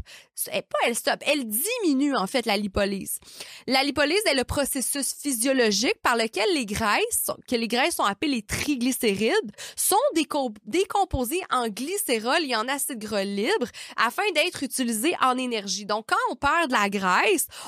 Elle, 0.50 0.62
pas 0.62 0.78
elle 0.86 0.96
stoppe, 0.96 1.22
elle 1.26 1.46
diminue 1.46 2.16
en 2.16 2.26
fait 2.26 2.46
la 2.46 2.56
lipolyse. 2.56 3.20
La 3.68 3.84
lipolyse 3.84 4.22
est 4.26 4.34
le 4.34 4.44
processus 4.44 5.14
physiologique 5.14 6.00
par 6.02 6.16
lequel 6.16 6.48
les 6.54 6.66
graisses, 6.66 7.30
que 7.46 7.54
les 7.54 7.68
graisses 7.68 7.96
sont 7.96 8.02
appelées 8.02 8.32
les 8.32 8.42
triglycérides, 8.42 9.52
sont 9.76 9.96
décomposées 10.64 11.42
en 11.50 11.68
glycérol 11.68 12.44
et 12.44 12.56
en 12.56 12.66
acide 12.66 12.98
gras 12.98 13.24
libre 13.24 13.68
afin 13.96 14.22
d'être 14.34 14.62
utilisées 14.62 15.14
en 15.20 15.36
énergie. 15.36 15.86
Donc, 15.86 16.06
quand 16.08 16.16
on 16.30 16.36
perd 16.36 16.68
de 16.68 16.72
la 16.72 16.88
graisse, 16.88 17.01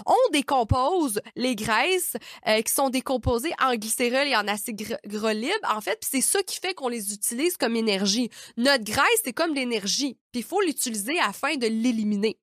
on 0.07 0.31
décompose 0.33 1.21
les 1.37 1.57
graisses 1.57 2.17
euh, 2.49 2.63
qui 2.63 2.73
sont 2.73 2.91
décomposées 2.91 3.53
en 3.63 3.75
glycérol 3.75 4.27
et 4.27 4.37
en 4.37 4.47
acide 4.49 4.99
gras 5.07 5.35
libre. 5.35 5.55
En 5.75 5.81
fait, 5.81 5.99
c'est 6.03 6.21
ça 6.21 6.43
qui 6.43 6.59
fait 6.61 6.75
qu'on 6.75 6.89
les 6.89 7.13
utilise 7.13 7.57
comme 7.57 7.77
énergie. 7.77 8.31
Notre 8.57 8.85
graisse, 8.85 9.23
c'est 9.25 9.33
comme 9.33 9.55
l'énergie. 9.55 10.17
Puis 10.33 10.41
il 10.41 10.45
faut 10.45 10.61
l'utiliser 10.61 11.19
afin 11.21 11.57
de 11.57 11.67
l'éliminer 11.67 12.39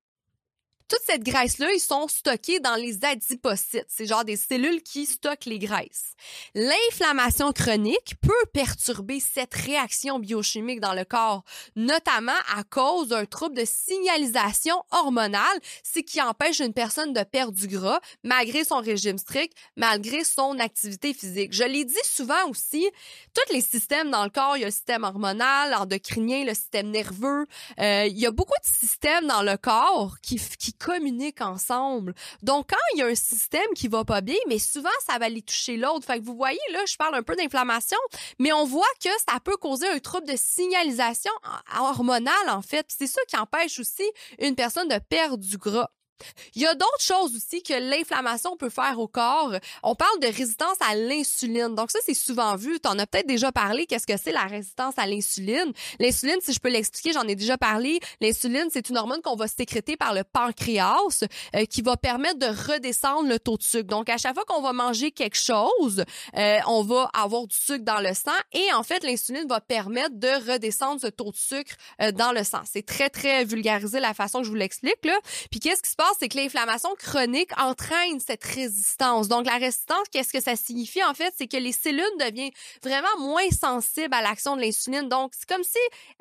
toute 0.92 1.00
cette 1.06 1.22
graisse-là, 1.22 1.72
ils 1.72 1.80
sont 1.80 2.06
stockés 2.06 2.60
dans 2.60 2.74
les 2.74 3.02
adipocytes. 3.02 3.86
C'est 3.88 4.04
genre 4.04 4.26
des 4.26 4.36
cellules 4.36 4.82
qui 4.82 5.06
stockent 5.06 5.46
les 5.46 5.58
graisses. 5.58 6.12
L'inflammation 6.54 7.50
chronique 7.52 8.16
peut 8.20 8.46
perturber 8.52 9.18
cette 9.18 9.54
réaction 9.54 10.18
biochimique 10.18 10.80
dans 10.80 10.92
le 10.92 11.06
corps, 11.06 11.44
notamment 11.76 12.36
à 12.54 12.62
cause 12.64 13.08
d'un 13.08 13.24
trouble 13.24 13.56
de 13.56 13.64
signalisation 13.64 14.82
hormonale, 14.90 15.42
ce 15.82 16.00
qui 16.00 16.20
empêche 16.20 16.60
une 16.60 16.74
personne 16.74 17.14
de 17.14 17.22
perdre 17.22 17.54
du 17.54 17.68
gras 17.68 18.00
malgré 18.22 18.62
son 18.62 18.76
régime 18.76 19.16
strict, 19.16 19.56
malgré 19.76 20.24
son 20.24 20.58
activité 20.58 21.14
physique. 21.14 21.54
Je 21.54 21.64
l'ai 21.64 21.86
dit 21.86 21.94
souvent 22.04 22.50
aussi, 22.50 22.86
tous 23.32 23.54
les 23.54 23.62
systèmes 23.62 24.10
dans 24.10 24.24
le 24.24 24.30
corps, 24.30 24.58
il 24.58 24.60
y 24.60 24.64
a 24.64 24.66
le 24.66 24.72
système 24.72 25.04
hormonal, 25.04 25.72
endocrinien, 25.72 26.44
le 26.44 26.52
système 26.52 26.90
nerveux, 26.90 27.46
euh, 27.80 28.04
il 28.06 28.18
y 28.18 28.26
a 28.26 28.30
beaucoup 28.30 28.52
de 28.62 28.68
systèmes 28.68 29.26
dans 29.26 29.42
le 29.42 29.56
corps 29.56 30.18
qui, 30.20 30.38
qui 30.58 30.74
communiquent 30.82 31.40
ensemble. 31.42 32.14
Donc, 32.42 32.70
quand 32.70 32.76
il 32.94 32.98
y 32.98 33.02
a 33.02 33.06
un 33.06 33.14
système 33.14 33.72
qui 33.74 33.88
va 33.88 34.04
pas 34.04 34.20
bien, 34.20 34.36
mais 34.48 34.58
souvent, 34.58 34.90
ça 35.06 35.18
va 35.18 35.26
aller 35.26 35.42
toucher 35.42 35.76
l'autre. 35.76 36.06
Fait 36.06 36.18
que 36.18 36.24
vous 36.24 36.36
voyez, 36.36 36.58
là, 36.72 36.80
je 36.86 36.96
parle 36.96 37.14
un 37.14 37.22
peu 37.22 37.36
d'inflammation, 37.36 37.98
mais 38.38 38.52
on 38.52 38.64
voit 38.64 38.84
que 39.02 39.10
ça 39.28 39.38
peut 39.40 39.56
causer 39.56 39.88
un 39.88 39.98
trouble 39.98 40.26
de 40.26 40.36
signalisation 40.36 41.32
hormonale, 41.78 42.48
en 42.48 42.62
fait. 42.62 42.86
C'est 42.88 43.06
ça 43.06 43.20
qui 43.28 43.36
empêche 43.36 43.78
aussi 43.78 44.04
une 44.38 44.54
personne 44.54 44.88
de 44.88 44.98
perdre 44.98 45.38
du 45.38 45.56
gras. 45.56 45.90
Il 46.54 46.62
y 46.62 46.66
a 46.66 46.74
d'autres 46.74 47.00
choses 47.00 47.34
aussi 47.36 47.62
que 47.62 47.74
l'inflammation 47.74 48.56
peut 48.56 48.70
faire 48.70 48.98
au 48.98 49.08
corps. 49.08 49.54
On 49.82 49.94
parle 49.94 50.20
de 50.20 50.26
résistance 50.26 50.76
à 50.88 50.94
l'insuline. 50.94 51.74
Donc 51.74 51.90
ça, 51.90 51.98
c'est 52.04 52.14
souvent 52.14 52.56
vu. 52.56 52.78
Tu 52.80 52.88
en 52.88 52.98
as 52.98 53.06
peut-être 53.06 53.26
déjà 53.26 53.52
parlé. 53.52 53.86
Qu'est-ce 53.86 54.06
que 54.06 54.16
c'est 54.16 54.32
la 54.32 54.44
résistance 54.44 54.94
à 54.96 55.06
l'insuline? 55.06 55.72
L'insuline, 55.98 56.38
si 56.40 56.52
je 56.52 56.60
peux 56.60 56.70
l'expliquer, 56.70 57.12
j'en 57.12 57.26
ai 57.28 57.34
déjà 57.34 57.58
parlé. 57.58 58.00
L'insuline, 58.20 58.68
c'est 58.70 58.88
une 58.88 58.98
hormone 58.98 59.20
qu'on 59.22 59.36
va 59.36 59.48
sécréter 59.48 59.96
par 59.96 60.14
le 60.14 60.24
pancréas 60.24 61.24
euh, 61.56 61.64
qui 61.66 61.82
va 61.82 61.96
permettre 61.96 62.38
de 62.38 62.46
redescendre 62.46 63.28
le 63.28 63.38
taux 63.38 63.56
de 63.56 63.62
sucre. 63.62 63.88
Donc 63.88 64.08
à 64.08 64.18
chaque 64.18 64.34
fois 64.34 64.44
qu'on 64.44 64.62
va 64.62 64.72
manger 64.72 65.10
quelque 65.10 65.38
chose, 65.38 66.04
euh, 66.36 66.58
on 66.66 66.82
va 66.82 67.10
avoir 67.14 67.46
du 67.46 67.56
sucre 67.56 67.84
dans 67.84 68.00
le 68.00 68.14
sang 68.14 68.32
et 68.52 68.72
en 68.72 68.82
fait, 68.82 69.02
l'insuline 69.04 69.46
va 69.48 69.60
permettre 69.60 70.16
de 70.18 70.52
redescendre 70.52 71.00
ce 71.00 71.06
taux 71.08 71.30
de 71.30 71.36
sucre 71.36 71.74
euh, 72.00 72.12
dans 72.12 72.32
le 72.32 72.44
sang. 72.44 72.60
C'est 72.70 72.84
très, 72.84 73.10
très 73.10 73.44
vulgarisé 73.44 74.00
la 74.00 74.14
façon 74.14 74.38
que 74.38 74.44
je 74.44 74.50
vous 74.50 74.56
l'explique. 74.56 75.04
Là. 75.04 75.18
Puis 75.50 75.60
qu'est-ce 75.60 75.82
qui 75.82 75.90
se 75.90 75.96
passe? 75.96 76.11
C'est 76.18 76.28
que 76.28 76.36
l'inflammation 76.36 76.90
chronique 76.98 77.50
entraîne 77.58 78.20
cette 78.20 78.44
résistance. 78.44 79.28
Donc, 79.28 79.46
la 79.46 79.56
résistance, 79.56 80.06
qu'est-ce 80.10 80.32
que 80.32 80.40
ça 80.40 80.56
signifie? 80.56 81.02
En 81.04 81.14
fait, 81.14 81.32
c'est 81.36 81.46
que 81.46 81.56
les 81.56 81.72
cellules 81.72 82.04
deviennent 82.18 82.52
vraiment 82.82 83.18
moins 83.18 83.48
sensibles 83.50 84.14
à 84.14 84.22
l'action 84.22 84.56
de 84.56 84.62
l'insuline. 84.62 85.08
Donc, 85.08 85.32
c'est 85.38 85.48
comme 85.48 85.64
si 85.64 85.78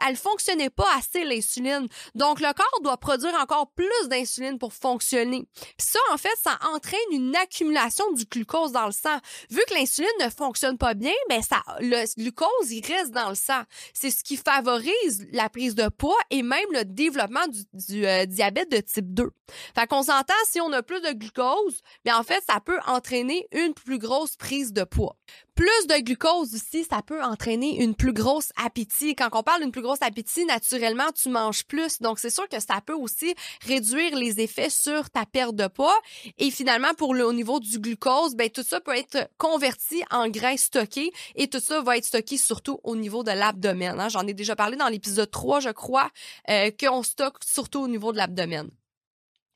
elle 0.07 0.15
fonctionnait 0.15 0.69
pas 0.69 0.87
assez, 0.97 1.23
l'insuline. 1.23 1.87
Donc, 2.15 2.39
le 2.39 2.53
corps 2.53 2.81
doit 2.81 2.97
produire 2.97 3.33
encore 3.35 3.71
plus 3.71 4.07
d'insuline 4.09 4.57
pour 4.57 4.73
fonctionner. 4.73 5.47
Puis 5.53 5.87
ça, 5.87 5.99
en 6.11 6.17
fait, 6.17 6.35
ça 6.41 6.57
entraîne 6.73 6.99
une 7.11 7.35
accumulation 7.35 8.11
du 8.13 8.25
glucose 8.25 8.71
dans 8.71 8.85
le 8.85 8.91
sang. 8.91 9.17
Vu 9.49 9.61
que 9.67 9.73
l'insuline 9.73 10.09
ne 10.19 10.29
fonctionne 10.29 10.77
pas 10.77 10.93
bien, 10.93 11.13
ben 11.29 11.41
ça, 11.41 11.61
le 11.79 12.05
glucose, 12.17 12.71
il 12.71 12.85
reste 12.85 13.11
dans 13.11 13.29
le 13.29 13.35
sang. 13.35 13.63
C'est 13.93 14.11
ce 14.11 14.23
qui 14.23 14.37
favorise 14.37 15.27
la 15.31 15.49
prise 15.49 15.75
de 15.75 15.87
poids 15.89 16.17
et 16.29 16.43
même 16.43 16.65
le 16.71 16.85
développement 16.85 17.45
du, 17.73 18.05
euh, 18.05 18.25
diabète 18.25 18.71
de 18.71 18.77
type 18.77 19.13
2. 19.13 19.29
Fait 19.75 19.80
qu'on 19.87 20.03
s'entend, 20.03 20.33
si 20.45 20.61
on 20.61 20.71
a 20.73 20.83
plus 20.83 21.01
de 21.01 21.11
glucose, 21.13 21.81
bien 22.05 22.17
en 22.17 22.23
fait, 22.23 22.43
ça 22.49 22.59
peut 22.59 22.79
entraîner 22.85 23.47
une 23.51 23.73
plus 23.73 23.97
grosse 23.97 24.35
prise 24.35 24.73
de 24.73 24.83
poids. 24.83 25.17
Plus 25.55 25.87
de 25.87 26.01
glucose 26.01 26.55
aussi, 26.55 26.83
ça 26.83 27.01
peut 27.01 27.21
entraîner 27.21 27.83
une 27.83 27.93
plus 27.93 28.13
grosse 28.13 28.51
appétit. 28.63 29.15
Quand 29.15 29.29
on 29.33 29.43
parle 29.43 29.61
d'une 29.61 29.71
plus 29.71 29.81
grosse 29.81 30.01
appétit, 30.01 30.45
naturellement, 30.45 31.11
tu 31.13 31.29
manges 31.29 31.65
plus. 31.65 31.99
Donc, 31.99 32.19
c'est 32.19 32.29
sûr 32.29 32.47
que 32.47 32.59
ça 32.59 32.81
peut 32.85 32.93
aussi 32.93 33.35
réduire 33.65 34.15
les 34.15 34.39
effets 34.39 34.69
sur 34.69 35.09
ta 35.09 35.25
perte 35.25 35.55
de 35.55 35.67
poids. 35.67 35.97
Et 36.37 36.51
finalement, 36.51 36.93
pour 36.97 37.13
le 37.13 37.25
au 37.25 37.33
niveau 37.33 37.59
du 37.59 37.79
glucose, 37.79 38.35
ben 38.35 38.49
tout 38.49 38.63
ça 38.63 38.79
peut 38.79 38.95
être 38.95 39.29
converti 39.37 40.03
en 40.09 40.29
graisse 40.29 40.63
stockée 40.63 41.11
et 41.35 41.47
tout 41.47 41.59
ça 41.59 41.81
va 41.81 41.97
être 41.97 42.05
stocké 42.05 42.37
surtout 42.37 42.79
au 42.83 42.95
niveau 42.95 43.23
de 43.23 43.31
l'abdomen. 43.31 43.99
Hein. 43.99 44.09
J'en 44.09 44.27
ai 44.27 44.33
déjà 44.33 44.55
parlé 44.55 44.77
dans 44.77 44.87
l'épisode 44.87 45.29
3, 45.29 45.59
je 45.59 45.69
crois, 45.69 46.09
euh, 46.49 46.71
qu'on 46.71 47.03
stocke 47.03 47.37
surtout 47.45 47.79
au 47.79 47.87
niveau 47.87 48.11
de 48.11 48.17
l'abdomen. 48.17 48.69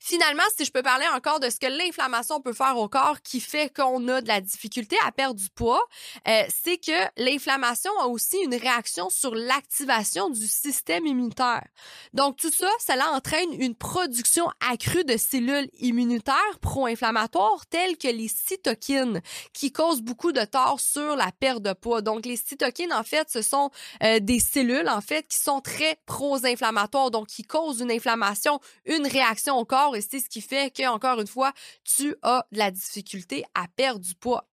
Finalement, 0.08 0.44
si 0.56 0.66
je 0.66 0.72
peux 0.72 0.84
parler 0.84 1.08
encore 1.16 1.40
de 1.40 1.50
ce 1.50 1.56
que 1.60 1.66
l'inflammation 1.66 2.40
peut 2.40 2.54
faire 2.54 2.78
au 2.78 2.88
corps 2.88 3.24
qui 3.24 3.40
fait 3.40 3.74
qu'on 3.76 4.08
a 4.08 4.22
de 4.22 4.28
la 4.28 4.40
difficulté 4.40 4.96
à 5.04 5.12
perdre 5.12 5.40
du 5.40 5.50
poids, 5.50 5.84
euh, 6.28 6.44
c'est 6.64 6.78
que 6.78 6.92
l'inflammation 7.18 7.90
a 8.00 8.06
aussi 8.06 8.38
une 8.38 8.54
réaction 8.54 9.10
sur 9.10 9.34
l'activation 9.34 10.30
du 10.30 10.48
système 10.48 11.08
immunitaire. 11.08 11.66
Donc 12.14 12.38
tout 12.38 12.52
ça, 12.52 12.68
cela 12.86 13.14
entraîne 13.14 13.52
une 13.60 13.74
production 13.74 14.48
accrue 14.70 15.06
de 15.06 15.18
cellules 15.18 15.72
immunitaires 15.80 16.60
pro-inflammatoires 16.62 17.66
telles 17.72 17.98
que 17.98 18.08
les 18.08 18.28
cytokines 18.28 19.24
qui 19.54 19.72
causent 19.72 20.04
beaucoup 20.04 20.34
de 20.34 20.46
tort 20.46 20.82
sur 20.82 21.16
la 21.16 21.32
perte 21.32 21.64
de 21.64 21.74
poids. 21.74 22.04
Donc 22.04 22.28
les 22.28 22.38
cytokines 22.38 22.94
en 22.94 23.04
fait, 23.04 23.32
ce 23.32 23.42
sont 23.42 23.72
euh, 24.04 24.20
des 24.20 24.40
cellules 24.40 24.88
en 24.88 25.02
fait 25.02 25.28
qui 25.28 25.38
sont 25.38 25.62
très 25.62 25.98
pro-inflammatoires 26.06 27.10
donc 27.10 27.26
qui 27.26 27.42
causent 27.42 27.80
une 27.82 27.92
inflammation, 27.92 28.60
une 28.86 29.08
réaction 29.08 29.58
au 29.58 29.66
corps 29.66 29.95
et 29.96 30.02
c'est 30.02 30.20
ce 30.20 30.30
qui 30.30 30.42
fait 30.42 30.74
que, 30.76 30.88
encore 30.88 31.20
une 31.20 31.28
fois, 31.28 31.54
tu 31.84 32.16
as 32.22 32.46
de 32.52 32.58
la 32.58 32.72
difficulté 32.72 33.44
à 33.54 33.68
perdre 33.76 34.00
du 34.00 34.16
poids. 34.16 34.48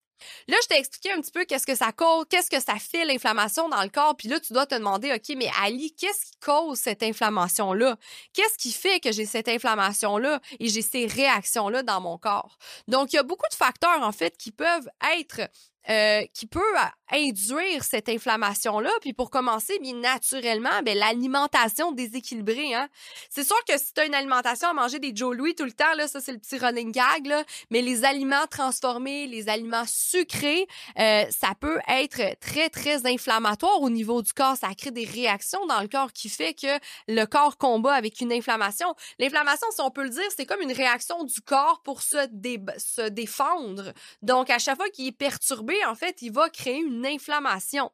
Là, 0.48 0.56
je 0.62 0.68
t'ai 0.68 0.78
expliqué 0.78 1.12
un 1.12 1.20
petit 1.20 1.30
peu 1.30 1.44
qu'est-ce 1.44 1.66
que 1.66 1.74
ça 1.74 1.92
cause, 1.92 2.26
qu'est-ce 2.28 2.50
que 2.50 2.60
ça 2.60 2.76
fait 2.76 3.04
l'inflammation 3.04 3.68
dans 3.68 3.82
le 3.82 3.88
corps, 3.88 4.16
puis 4.16 4.28
là, 4.28 4.40
tu 4.40 4.52
dois 4.52 4.66
te 4.66 4.74
demander, 4.74 5.12
OK, 5.12 5.34
mais 5.36 5.50
Ali, 5.62 5.94
qu'est-ce 5.94 6.26
qui 6.26 6.38
cause 6.40 6.78
cette 6.78 7.02
inflammation-là? 7.02 7.96
Qu'est-ce 8.32 8.58
qui 8.58 8.72
fait 8.72 9.00
que 9.00 9.12
j'ai 9.12 9.26
cette 9.26 9.48
inflammation-là 9.48 10.40
et 10.58 10.68
j'ai 10.68 10.82
ces 10.82 11.06
réactions-là 11.06 11.82
dans 11.82 12.00
mon 12.00 12.18
corps? 12.18 12.58
Donc, 12.88 13.12
il 13.12 13.16
y 13.16 13.18
a 13.18 13.22
beaucoup 13.22 13.48
de 13.50 13.56
facteurs, 13.56 14.02
en 14.02 14.12
fait, 14.12 14.36
qui 14.36 14.52
peuvent 14.52 14.88
être 15.18 15.48
euh, 15.88 16.22
qui 16.34 16.46
peut 16.46 16.60
induire 17.12 17.82
cette 17.84 18.08
inflammation-là. 18.08 18.90
Puis 19.00 19.12
pour 19.12 19.30
commencer, 19.30 19.78
bien 19.80 19.94
naturellement, 19.94 20.82
ben, 20.84 20.96
l'alimentation 20.96 21.92
déséquilibrée. 21.92 22.74
Hein? 22.74 22.88
C'est 23.30 23.44
sûr 23.44 23.56
que 23.66 23.78
si 23.78 23.92
tu 23.94 24.00
as 24.00 24.04
une 24.04 24.14
alimentation 24.14 24.68
à 24.68 24.72
manger 24.72 24.98
des 24.98 25.12
Joe 25.14 25.36
Louis 25.36 25.54
tout 25.54 25.64
le 25.64 25.72
temps, 25.72 25.92
là, 25.96 26.06
ça 26.06 26.20
c'est 26.20 26.32
le 26.32 26.38
petit 26.38 26.58
running 26.58 26.92
gag, 26.92 27.26
là, 27.26 27.44
mais 27.70 27.82
les 27.82 28.04
aliments 28.04 28.46
transformés, 28.48 29.26
les 29.26 29.48
aliments 29.48 29.84
sucrés, 29.86 30.66
euh, 30.98 31.24
ça 31.30 31.54
peut 31.58 31.80
être 31.88 32.38
très, 32.40 32.68
très 32.68 33.06
inflammatoire 33.06 33.80
au 33.80 33.90
niveau 33.90 34.22
du 34.22 34.32
corps. 34.32 34.56
Ça 34.56 34.68
crée 34.76 34.90
des 34.90 35.04
réactions 35.04 35.64
dans 35.66 35.80
le 35.80 35.88
corps 35.88 36.12
qui 36.12 36.28
fait 36.28 36.54
que 36.54 36.78
le 37.08 37.24
corps 37.24 37.56
combat 37.56 37.94
avec 37.94 38.20
une 38.20 38.32
inflammation. 38.32 38.94
L'inflammation, 39.18 39.66
si 39.70 39.80
on 39.80 39.90
peut 39.90 40.04
le 40.04 40.10
dire, 40.10 40.28
c'est 40.36 40.46
comme 40.46 40.60
une 40.60 40.72
réaction 40.72 41.24
du 41.24 41.40
corps 41.40 41.80
pour 41.82 42.02
se, 42.02 42.16
se 42.78 43.08
défendre. 43.08 43.92
Donc, 44.22 44.50
à 44.50 44.58
chaque 44.58 44.76
fois 44.76 44.88
qu'il 44.90 45.06
est 45.06 45.12
perturbé, 45.12 45.69
en 45.86 45.94
fait, 45.94 46.22
il 46.22 46.32
va 46.32 46.48
créer 46.48 46.78
une 46.78 47.06
inflammation. 47.06 47.90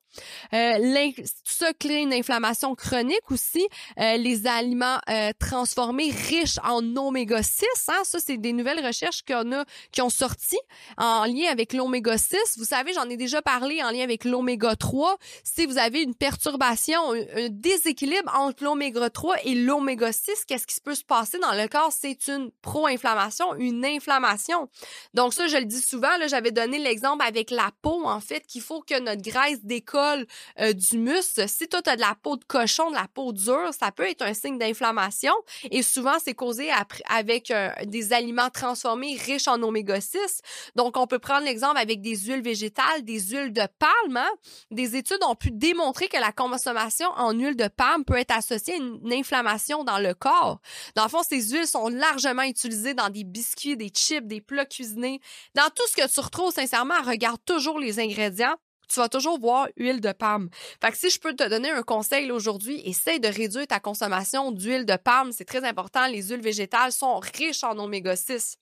Euh, 0.52 0.78
tout 1.16 1.52
ça 1.52 1.72
crée 1.72 2.02
une 2.02 2.12
inflammation 2.12 2.74
chronique 2.74 3.30
aussi. 3.30 3.66
Euh, 3.98 4.16
les 4.16 4.46
aliments 4.46 4.98
euh, 5.10 5.30
transformés 5.38 6.10
riches 6.10 6.58
en 6.64 6.82
oméga 6.96 7.42
6, 7.42 7.66
hein, 7.88 8.00
ça, 8.04 8.18
c'est 8.18 8.36
des 8.36 8.52
nouvelles 8.52 8.84
recherches 8.84 9.22
qu'on 9.22 9.52
a, 9.52 9.64
qui 9.92 10.02
ont 10.02 10.10
sorti 10.10 10.56
en 10.96 11.24
lien 11.24 11.50
avec 11.50 11.72
l'oméga 11.72 12.18
6. 12.18 12.36
Vous 12.58 12.64
savez, 12.64 12.92
j'en 12.92 13.08
ai 13.08 13.16
déjà 13.16 13.42
parlé 13.42 13.82
en 13.82 13.90
lien 13.90 14.02
avec 14.02 14.24
l'oméga 14.24 14.76
3. 14.76 15.16
Si 15.44 15.66
vous 15.66 15.78
avez 15.78 16.02
une 16.02 16.14
perturbation, 16.14 17.12
un, 17.12 17.48
déséquilibre 17.50 18.32
entre 18.36 18.64
l'oméga 18.64 19.10
3 19.10 19.44
et 19.44 19.54
l'oméga 19.54 20.12
6, 20.12 20.44
qu'est-ce 20.46 20.66
qui 20.66 20.80
peut 20.80 20.94
se 20.94 21.04
passer 21.04 21.38
dans 21.38 21.52
le 21.52 21.68
corps? 21.68 21.92
C'est 21.92 22.28
une 22.28 22.50
pro-inflammation, 22.62 23.54
une 23.56 23.84
inflammation. 23.84 24.68
Donc 25.14 25.34
ça, 25.34 25.46
je 25.46 25.56
le 25.56 25.64
dis 25.64 25.80
souvent, 25.80 26.16
là, 26.18 26.26
j'avais 26.26 26.50
donné 26.50 26.78
l'exemple 26.78 27.24
avec 27.26 27.50
la 27.50 27.65
peau, 27.70 28.06
en 28.06 28.20
fait, 28.20 28.46
qu'il 28.46 28.62
faut 28.62 28.80
que 28.80 28.98
notre 29.00 29.22
graisse 29.22 29.64
décolle 29.64 30.26
euh, 30.60 30.72
du 30.72 30.98
muscle. 30.98 31.48
Si 31.48 31.68
toi, 31.68 31.82
tu 31.82 31.90
as 31.90 31.96
de 31.96 32.00
la 32.00 32.16
peau 32.20 32.36
de 32.36 32.44
cochon, 32.44 32.90
de 32.90 32.94
la 32.94 33.08
peau 33.12 33.32
dure, 33.32 33.70
ça 33.78 33.92
peut 33.92 34.08
être 34.08 34.22
un 34.22 34.34
signe 34.34 34.58
d'inflammation. 34.58 35.34
Et 35.70 35.82
souvent, 35.82 36.16
c'est 36.22 36.34
causé 36.34 36.70
avec 37.08 37.50
euh, 37.50 37.70
des 37.84 38.12
aliments 38.12 38.50
transformés 38.50 39.16
riches 39.16 39.48
en 39.48 39.62
oméga 39.62 40.00
6. 40.00 40.40
Donc, 40.74 40.96
on 40.96 41.06
peut 41.06 41.18
prendre 41.18 41.44
l'exemple 41.44 41.78
avec 41.78 42.00
des 42.00 42.16
huiles 42.16 42.42
végétales, 42.42 43.02
des 43.02 43.20
huiles 43.20 43.52
de 43.52 43.66
palme. 43.78 44.16
Hein. 44.16 44.30
Des 44.70 44.96
études 44.96 45.22
ont 45.26 45.34
pu 45.34 45.50
démontrer 45.50 46.08
que 46.08 46.18
la 46.18 46.32
consommation 46.32 47.08
en 47.16 47.32
huile 47.32 47.56
de 47.56 47.68
palme 47.68 48.04
peut 48.04 48.16
être 48.16 48.36
associée 48.36 48.74
à 48.74 48.76
une 48.76 49.12
inflammation 49.12 49.84
dans 49.84 49.98
le 49.98 50.14
corps. 50.14 50.60
Dans 50.94 51.04
le 51.04 51.08
fond, 51.08 51.22
ces 51.28 51.40
huiles 51.50 51.66
sont 51.66 51.88
largement 51.88 52.42
utilisées 52.42 52.94
dans 52.94 53.10
des 53.10 53.24
biscuits, 53.24 53.76
des 53.76 53.90
chips, 53.94 54.26
des 54.26 54.40
plats 54.40 54.66
cuisinés. 54.66 55.20
Dans 55.54 55.68
tout 55.74 55.86
ce 55.88 55.96
que 55.96 56.08
tu 56.08 56.20
retrouves, 56.20 56.52
sincèrement, 56.52 57.00
regarde 57.04 57.40
toujours 57.56 57.78
les 57.78 57.98
ingrédients, 57.98 58.54
tu 58.86 59.00
vas 59.00 59.08
toujours 59.08 59.40
voir 59.40 59.68
huile 59.78 60.02
de 60.02 60.12
palme. 60.12 60.50
Fait 60.82 60.92
que 60.92 60.98
si 60.98 61.08
je 61.08 61.18
peux 61.18 61.34
te 61.34 61.48
donner 61.48 61.70
un 61.70 61.82
conseil 61.82 62.30
aujourd'hui, 62.30 62.82
essaye 62.84 63.18
de 63.18 63.28
réduire 63.28 63.66
ta 63.66 63.80
consommation 63.80 64.52
d'huile 64.52 64.84
de 64.84 64.96
palme. 64.96 65.32
C'est 65.32 65.46
très 65.46 65.64
important. 65.64 66.06
Les 66.06 66.22
huiles 66.28 66.42
végétales 66.42 66.92
sont 66.92 67.18
riches 67.18 67.64
en 67.64 67.78
oméga 67.78 68.14
6. 68.14 68.58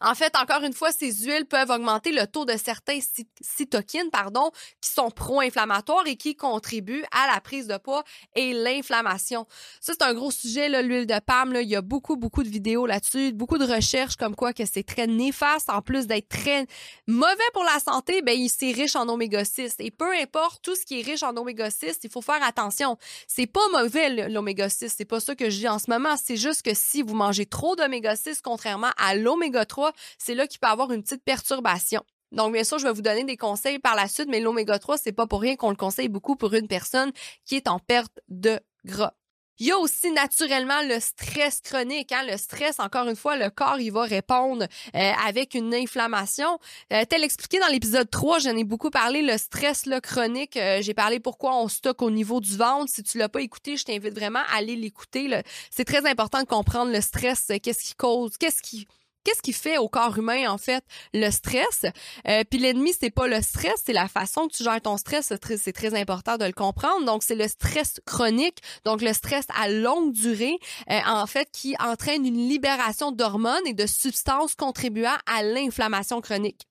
En 0.00 0.14
fait, 0.14 0.36
encore 0.36 0.62
une 0.62 0.72
fois, 0.72 0.92
ces 0.92 1.12
huiles 1.12 1.46
peuvent 1.46 1.70
augmenter 1.70 2.12
le 2.12 2.26
taux 2.26 2.44
de 2.44 2.56
certains 2.56 2.98
cytokines, 3.40 4.10
pardon, 4.10 4.50
qui 4.80 4.90
sont 4.90 5.10
pro-inflammatoires 5.10 6.06
et 6.06 6.16
qui 6.16 6.36
contribuent 6.36 7.04
à 7.12 7.32
la 7.32 7.40
prise 7.40 7.66
de 7.66 7.76
poids 7.76 8.04
et 8.34 8.52
l'inflammation. 8.52 9.46
Ça, 9.80 9.92
c'est 9.92 10.02
un 10.02 10.14
gros 10.14 10.30
sujet, 10.30 10.68
l'huile 10.82 11.06
de 11.06 11.18
palme. 11.20 11.56
Il 11.60 11.68
y 11.68 11.76
a 11.76 11.82
beaucoup, 11.82 12.16
beaucoup 12.16 12.42
de 12.42 12.48
vidéos 12.48 12.86
là-dessus, 12.86 13.32
beaucoup 13.32 13.58
de 13.58 13.64
recherches 13.64 14.16
comme 14.16 14.34
quoi 14.34 14.52
que 14.52 14.64
c'est 14.64 14.82
très 14.82 15.06
néfaste. 15.06 15.70
En 15.70 15.82
plus 15.82 16.06
d'être 16.06 16.28
très 16.28 16.66
mauvais 17.06 17.50
pour 17.52 17.64
la 17.64 17.78
santé, 17.80 18.22
ben, 18.22 18.38
c'est 18.48 18.72
riche 18.72 18.96
en 18.96 19.08
oméga 19.08 19.44
6. 19.44 19.76
Et 19.78 19.90
peu 19.90 20.12
importe 20.14 20.62
tout 20.62 20.74
ce 20.74 20.84
qui 20.84 21.00
est 21.00 21.02
riche 21.02 21.22
en 21.22 21.36
oméga 21.36 21.70
6, 21.70 21.98
il 22.04 22.10
faut 22.10 22.22
faire 22.22 22.42
attention. 22.42 22.96
C'est 23.26 23.46
pas 23.46 23.66
mauvais, 23.72 24.28
l'oméga 24.28 24.68
6. 24.68 24.94
C'est 24.96 25.04
pas 25.04 25.20
ça 25.20 25.34
que 25.34 25.50
je 25.50 25.58
dis 25.58 25.68
en 25.68 25.78
ce 25.78 25.90
moment. 25.90 26.16
C'est 26.22 26.36
juste 26.36 26.62
que 26.62 26.74
si 26.74 27.02
vous 27.02 27.14
mangez 27.14 27.46
trop 27.46 27.76
d'oméga 27.76 28.16
6, 28.16 28.40
contrairement 28.42 28.90
à 28.98 29.14
l'oméga 29.14 29.61
3, 29.64 29.92
c'est 30.18 30.34
là 30.34 30.46
qu'il 30.46 30.60
peut 30.60 30.68
avoir 30.68 30.92
une 30.92 31.02
petite 31.02 31.24
perturbation. 31.24 32.02
Donc, 32.32 32.54
bien 32.54 32.64
sûr, 32.64 32.78
je 32.78 32.86
vais 32.86 32.92
vous 32.92 33.02
donner 33.02 33.24
des 33.24 33.36
conseils 33.36 33.78
par 33.78 33.94
la 33.94 34.08
suite, 34.08 34.28
mais 34.28 34.40
l'oméga 34.40 34.78
3, 34.78 34.96
c'est 34.96 35.12
pas 35.12 35.26
pour 35.26 35.42
rien 35.42 35.54
qu'on 35.56 35.70
le 35.70 35.76
conseille 35.76 36.08
beaucoup 36.08 36.34
pour 36.34 36.54
une 36.54 36.66
personne 36.66 37.12
qui 37.44 37.56
est 37.56 37.68
en 37.68 37.78
perte 37.78 38.20
de 38.28 38.58
gras. 38.84 39.12
Il 39.58 39.66
y 39.66 39.70
a 39.70 39.78
aussi 39.78 40.10
naturellement 40.10 40.82
le 40.82 40.98
stress 40.98 41.60
chronique. 41.60 42.10
Hein? 42.10 42.24
Le 42.28 42.36
stress, 42.36 42.80
encore 42.80 43.06
une 43.06 43.14
fois, 43.14 43.36
le 43.36 43.50
corps, 43.50 43.78
il 43.78 43.92
va 43.92 44.02
répondre 44.02 44.64
euh, 44.96 45.12
avec 45.24 45.54
une 45.54 45.74
inflammation. 45.74 46.58
Euh, 46.92 47.04
tel 47.08 47.22
expliqué 47.22 47.60
dans 47.60 47.68
l'épisode 47.68 48.10
3, 48.10 48.40
j'en 48.40 48.56
ai 48.56 48.64
beaucoup 48.64 48.90
parlé, 48.90 49.22
le 49.22 49.36
stress 49.36 49.86
le 49.86 50.00
chronique. 50.00 50.56
Euh, 50.56 50.80
j'ai 50.80 50.94
parlé 50.94 51.20
pourquoi 51.20 51.54
on 51.62 51.68
stocke 51.68 52.02
au 52.02 52.10
niveau 52.10 52.40
du 52.40 52.56
ventre. 52.56 52.90
Si 52.90 53.02
tu 53.02 53.18
l'as 53.18 53.28
pas 53.28 53.42
écouté, 53.42 53.76
je 53.76 53.84
t'invite 53.84 54.14
vraiment 54.14 54.42
à 54.52 54.56
aller 54.56 54.74
l'écouter. 54.74 55.42
C'est 55.70 55.84
très 55.84 56.08
important 56.10 56.40
de 56.40 56.46
comprendre 56.46 56.90
le 56.90 57.00
stress, 57.00 57.52
qu'est-ce 57.62 57.84
qui 57.84 57.94
cause, 57.94 58.38
qu'est-ce 58.38 58.62
qui 58.62 58.88
qu'est-ce 59.24 59.42
qui 59.42 59.52
fait 59.52 59.78
au 59.78 59.88
corps 59.88 60.16
humain 60.18 60.50
en 60.50 60.58
fait 60.58 60.84
le 61.14 61.30
stress? 61.30 61.86
Euh, 62.28 62.44
puis 62.48 62.58
l'ennemi 62.58 62.92
c'est 62.98 63.10
pas 63.10 63.26
le 63.26 63.40
stress 63.42 63.82
c'est 63.84 63.92
la 63.92 64.08
façon 64.08 64.48
que 64.48 64.54
tu 64.54 64.64
gères 64.64 64.80
ton 64.80 64.96
stress 64.96 65.32
c'est 65.58 65.72
très, 65.72 65.92
important 65.94 66.38
de 66.38 66.44
le 66.44 66.52
comprendre. 66.52 67.04
Donc 67.04 67.22
c'est 67.22 67.34
le 67.34 67.48
stress 67.48 68.00
chronique 68.06 68.58
donc 68.84 69.02
le 69.02 69.12
stress 69.12 69.46
à 69.60 69.68
longue 69.68 70.12
durée 70.12 70.58
euh, 70.90 70.98
en 71.06 71.26
fait 71.26 71.48
qui 71.52 71.74
entraîne 71.78 72.24
une 72.24 72.48
libération 72.48 73.12
d'hormones 73.12 73.66
et 73.66 73.74
de 73.74 73.86
substances 73.86 74.54
contribuant 74.54 75.16
à 75.26 75.42
l'inflammation 75.42 76.20
chronique 76.20 76.66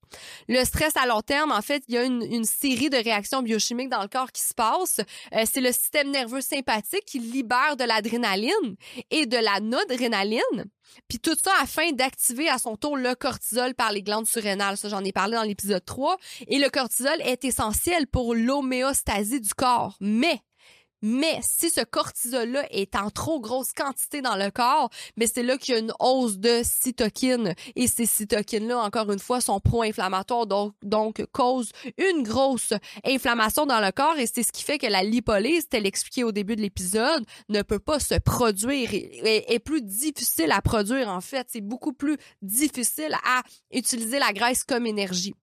Le 0.47 0.63
stress 0.65 0.95
à 0.97 1.05
long 1.05 1.21
terme, 1.21 1.51
en 1.51 1.61
fait, 1.61 1.83
il 1.87 1.95
y 1.95 1.97
a 1.97 2.03
une, 2.03 2.43
série 2.43 2.89
de 2.89 2.97
réactions 2.97 3.41
biochimiques 3.41 3.89
dans 3.89 4.01
le 4.01 4.07
corps 4.07 4.31
qui 4.31 4.41
se 4.41 4.53
passent. 4.53 5.01
Euh, 5.33 5.43
c'est 5.51 5.61
le 5.61 5.71
système 5.71 6.11
nerveux 6.11 6.41
sympathique 6.41 7.05
qui 7.05 7.19
libère 7.19 7.77
de 7.77 7.83
l'adrénaline 7.83 8.75
et 9.09 9.25
de 9.25 9.37
la 9.37 9.59
noradrénaline. 9.59 10.65
Puis 11.07 11.19
tout 11.19 11.35
ça 11.41 11.51
afin 11.61 11.91
d'activer 11.91 12.49
à 12.49 12.57
son 12.57 12.75
tour 12.75 12.97
le 12.97 13.15
cortisol 13.15 13.73
par 13.75 13.91
les 13.91 14.03
glandes 14.03 14.27
surrénales. 14.27 14.77
Ça, 14.77 14.89
j'en 14.89 15.03
ai 15.03 15.11
parlé 15.11 15.35
dans 15.35 15.43
l'épisode 15.43 15.85
3. 15.85 16.17
Et 16.47 16.59
le 16.59 16.69
cortisol 16.69 17.19
est 17.21 17.45
essentiel 17.45 18.07
pour 18.07 18.35
l'homéostasie 18.35 19.39
du 19.41 19.53
corps. 19.53 19.97
Mais 20.01 20.41
mais 21.01 21.39
si 21.41 21.69
ce 21.69 21.81
cortisol-là 21.81 22.65
est 22.71 22.95
en 22.95 23.09
trop 23.09 23.39
grosse 23.39 23.73
quantité 23.73 24.21
dans 24.21 24.35
le 24.35 24.51
corps, 24.51 24.89
mais 25.17 25.27
c'est 25.27 25.43
là 25.43 25.57
qu'il 25.57 25.73
y 25.73 25.77
a 25.77 25.79
une 25.79 25.93
hausse 25.99 26.37
de 26.37 26.61
cytokines. 26.63 27.53
Et 27.75 27.87
ces 27.87 28.05
cytokines-là, 28.05 28.77
encore 28.79 29.11
une 29.11 29.19
fois, 29.19 29.41
sont 29.41 29.59
pro-inflammatoires, 29.59 30.47
donc, 30.47 30.73
donc 30.83 31.25
causent 31.31 31.71
une 31.97 32.23
grosse 32.23 32.73
inflammation 33.05 33.65
dans 33.65 33.79
le 33.79 33.91
corps. 33.91 34.17
Et 34.17 34.27
c'est 34.27 34.43
ce 34.43 34.51
qui 34.51 34.63
fait 34.63 34.77
que 34.77 34.87
la 34.87 35.03
lipolyse, 35.03 35.67
tel 35.69 35.85
expliqué 35.85 36.23
au 36.23 36.31
début 36.31 36.55
de 36.55 36.61
l'épisode, 36.61 37.25
ne 37.49 37.61
peut 37.61 37.79
pas 37.79 37.99
se 37.99 38.15
produire 38.19 38.93
et 38.93 39.53
est 39.53 39.59
plus 39.59 39.81
difficile 39.81 40.51
à 40.51 40.61
produire, 40.61 41.09
en 41.09 41.21
fait. 41.21 41.47
C'est 41.49 41.61
beaucoup 41.61 41.93
plus 41.93 42.17
difficile 42.41 43.15
à 43.25 43.43
utiliser 43.71 44.19
la 44.19 44.33
graisse 44.33 44.63
comme 44.63 44.85
énergie. 44.85 45.33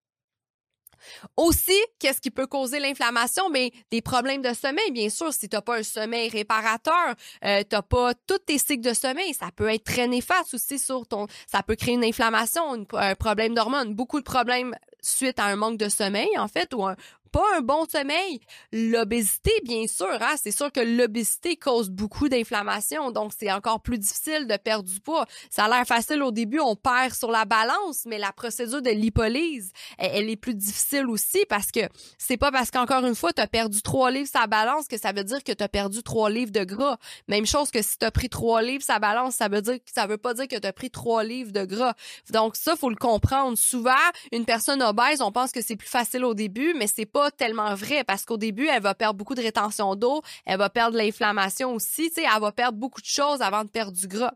Aussi, 1.37 1.79
qu'est-ce 1.99 2.21
qui 2.21 2.31
peut 2.31 2.47
causer 2.47 2.81
l'inflammation? 2.81 3.51
Ben, 3.51 3.71
des 3.91 4.03
problèmes 4.03 4.43
de 4.43 4.55
sommeil, 4.55 4.91
bien 4.93 5.09
sûr. 5.09 5.33
Si 5.33 5.49
t'as 5.49 5.61
pas 5.61 5.79
un 5.79 5.83
sommeil 5.83 6.29
réparateur, 6.29 7.15
euh, 7.45 7.63
t'as 7.69 7.83
pas 7.83 8.15
tous 8.27 8.39
tes 8.39 8.59
cycles 8.59 8.89
de 8.89 8.95
sommeil, 8.95 9.35
ça 9.35 9.47
peut 9.55 9.69
être 9.69 9.85
très 9.85 10.07
néfaste 10.07 10.55
aussi 10.55 10.79
sur 10.79 11.07
ton, 11.07 11.27
ça 11.51 11.63
peut 11.63 11.77
créer 11.77 11.95
une 11.95 12.05
inflammation, 12.05 12.87
un 12.93 13.15
problème 13.15 13.55
d'hormones, 13.55 13.95
beaucoup 13.95 14.19
de 14.19 14.25
problèmes 14.25 14.75
suite 15.01 15.39
à 15.39 15.45
un 15.45 15.57
manque 15.57 15.79
de 15.79 15.89
sommeil, 15.89 16.37
en 16.39 16.49
fait, 16.49 16.75
ou 16.75 16.85
un, 16.85 16.97
pas 17.29 17.45
un 17.57 17.61
bon 17.61 17.87
sommeil. 17.91 18.41
L'obésité, 18.73 19.53
bien 19.65 19.87
sûr, 19.87 20.09
hein? 20.21 20.35
c'est 20.43 20.51
sûr 20.51 20.73
que 20.73 20.81
l'obésité 20.81 21.57
cause 21.57 21.91
beaucoup 21.91 22.29
d'inflammation, 22.29 23.11
donc 23.11 23.33
c'est 23.39 23.53
encore 23.53 23.81
plus 23.81 23.99
difficile 23.99 24.47
de 24.47 24.57
perdre 24.57 24.89
du 24.89 25.01
poids. 25.01 25.27
Ça 25.51 25.65
a 25.65 25.69
l'air 25.69 25.87
facile 25.87 26.23
au 26.23 26.31
début, 26.31 26.61
on 26.61 26.77
perd 26.77 27.15
sur 27.15 27.31
la 27.31 27.45
balance, 27.45 28.03
mais 28.07 28.19
la 28.19 28.33
procédure 28.33 28.83
de 28.83 28.91
lipolyse, 28.91 29.73
elle, 29.99 30.29
est 30.29 30.37
plus 30.37 30.55
difficile 30.55 31.07
aussi 31.07 31.45
parce 31.49 31.71
que 31.71 31.81
c'est 32.19 32.37
pas 32.37 32.51
parce 32.51 32.71
qu'encore 32.71 33.05
une 33.05 33.15
fois, 33.15 33.33
tu 33.33 33.43
as 33.43 33.47
perdu 33.47 33.83
trois 33.83 34.11
livres 34.11 34.29
sa 34.31 34.47
balance 34.47 34.89
que 34.89 34.99
ça 34.99 35.13
veut 35.13 35.25
dire 35.25 35.43
que 35.45 35.53
tu 35.53 35.63
as 35.63 35.69
perdu 35.69 36.03
trois 36.03 36.31
livres 36.31 36.53
de 36.53 36.65
gras. 36.65 36.99
Même 37.29 37.47
chose 37.47 37.71
que 37.71 37.83
si 37.83 37.99
tu 37.99 38.05
as 38.05 38.11
pris 38.11 38.29
trois 38.29 38.63
livres 38.63 38.85
sa 38.85 38.99
balance, 38.99 39.37
ça 39.37 39.49
veut 39.49 39.63
dire 39.63 39.79
ça 39.95 40.07
veut 40.07 40.19
pas 40.19 40.35
dire 40.35 40.49
que 40.49 40.57
tu 40.57 40.67
as 40.67 40.73
pris 40.73 40.91
trois 40.91 41.25
livres 41.25 41.53
de 41.53 41.65
gras. 41.65 41.95
Donc 42.31 42.57
ça, 42.57 42.77
faut 42.77 42.91
le 42.91 42.97
comprendre. 42.97 43.57
Souvent, 43.57 43.93
une 44.33 44.45
personne 44.45 44.83
obèse, 44.83 45.21
on 45.21 45.33
pense 45.33 45.53
que 45.53 45.63
c'est 45.63 45.77
plus 45.77 45.89
facile 45.89 46.25
au 46.25 46.35
début, 46.35 46.75
mais 46.75 46.87
c'est 46.87 47.07
pas 47.07 47.18
tellement 47.37 47.75
vrai 47.75 48.05
parce 48.05 48.25
qu'au 48.25 48.37
début, 48.37 48.67
elle 48.67 48.83
va 48.83 48.95
perdre 48.95 49.17
beaucoup 49.17 49.35
de 49.35 49.43
rétention 49.43 49.95
d'eau, 49.95 50.23
elle 50.47 50.59
va 50.59 50.71
perdre 50.71 50.97
l'inflammation 50.97 51.75
aussi, 51.75 52.09
tu 52.09 52.23
sais, 52.23 52.27
elle 52.33 52.41
va 52.41 52.53
perdre 52.53 52.79
beaucoup 52.79 53.01
de 53.01 53.07
choses 53.07 53.43
avant 53.43 53.65
de 53.65 53.71
perdre 53.71 53.93
du 53.93 54.09
gras. 54.09 54.35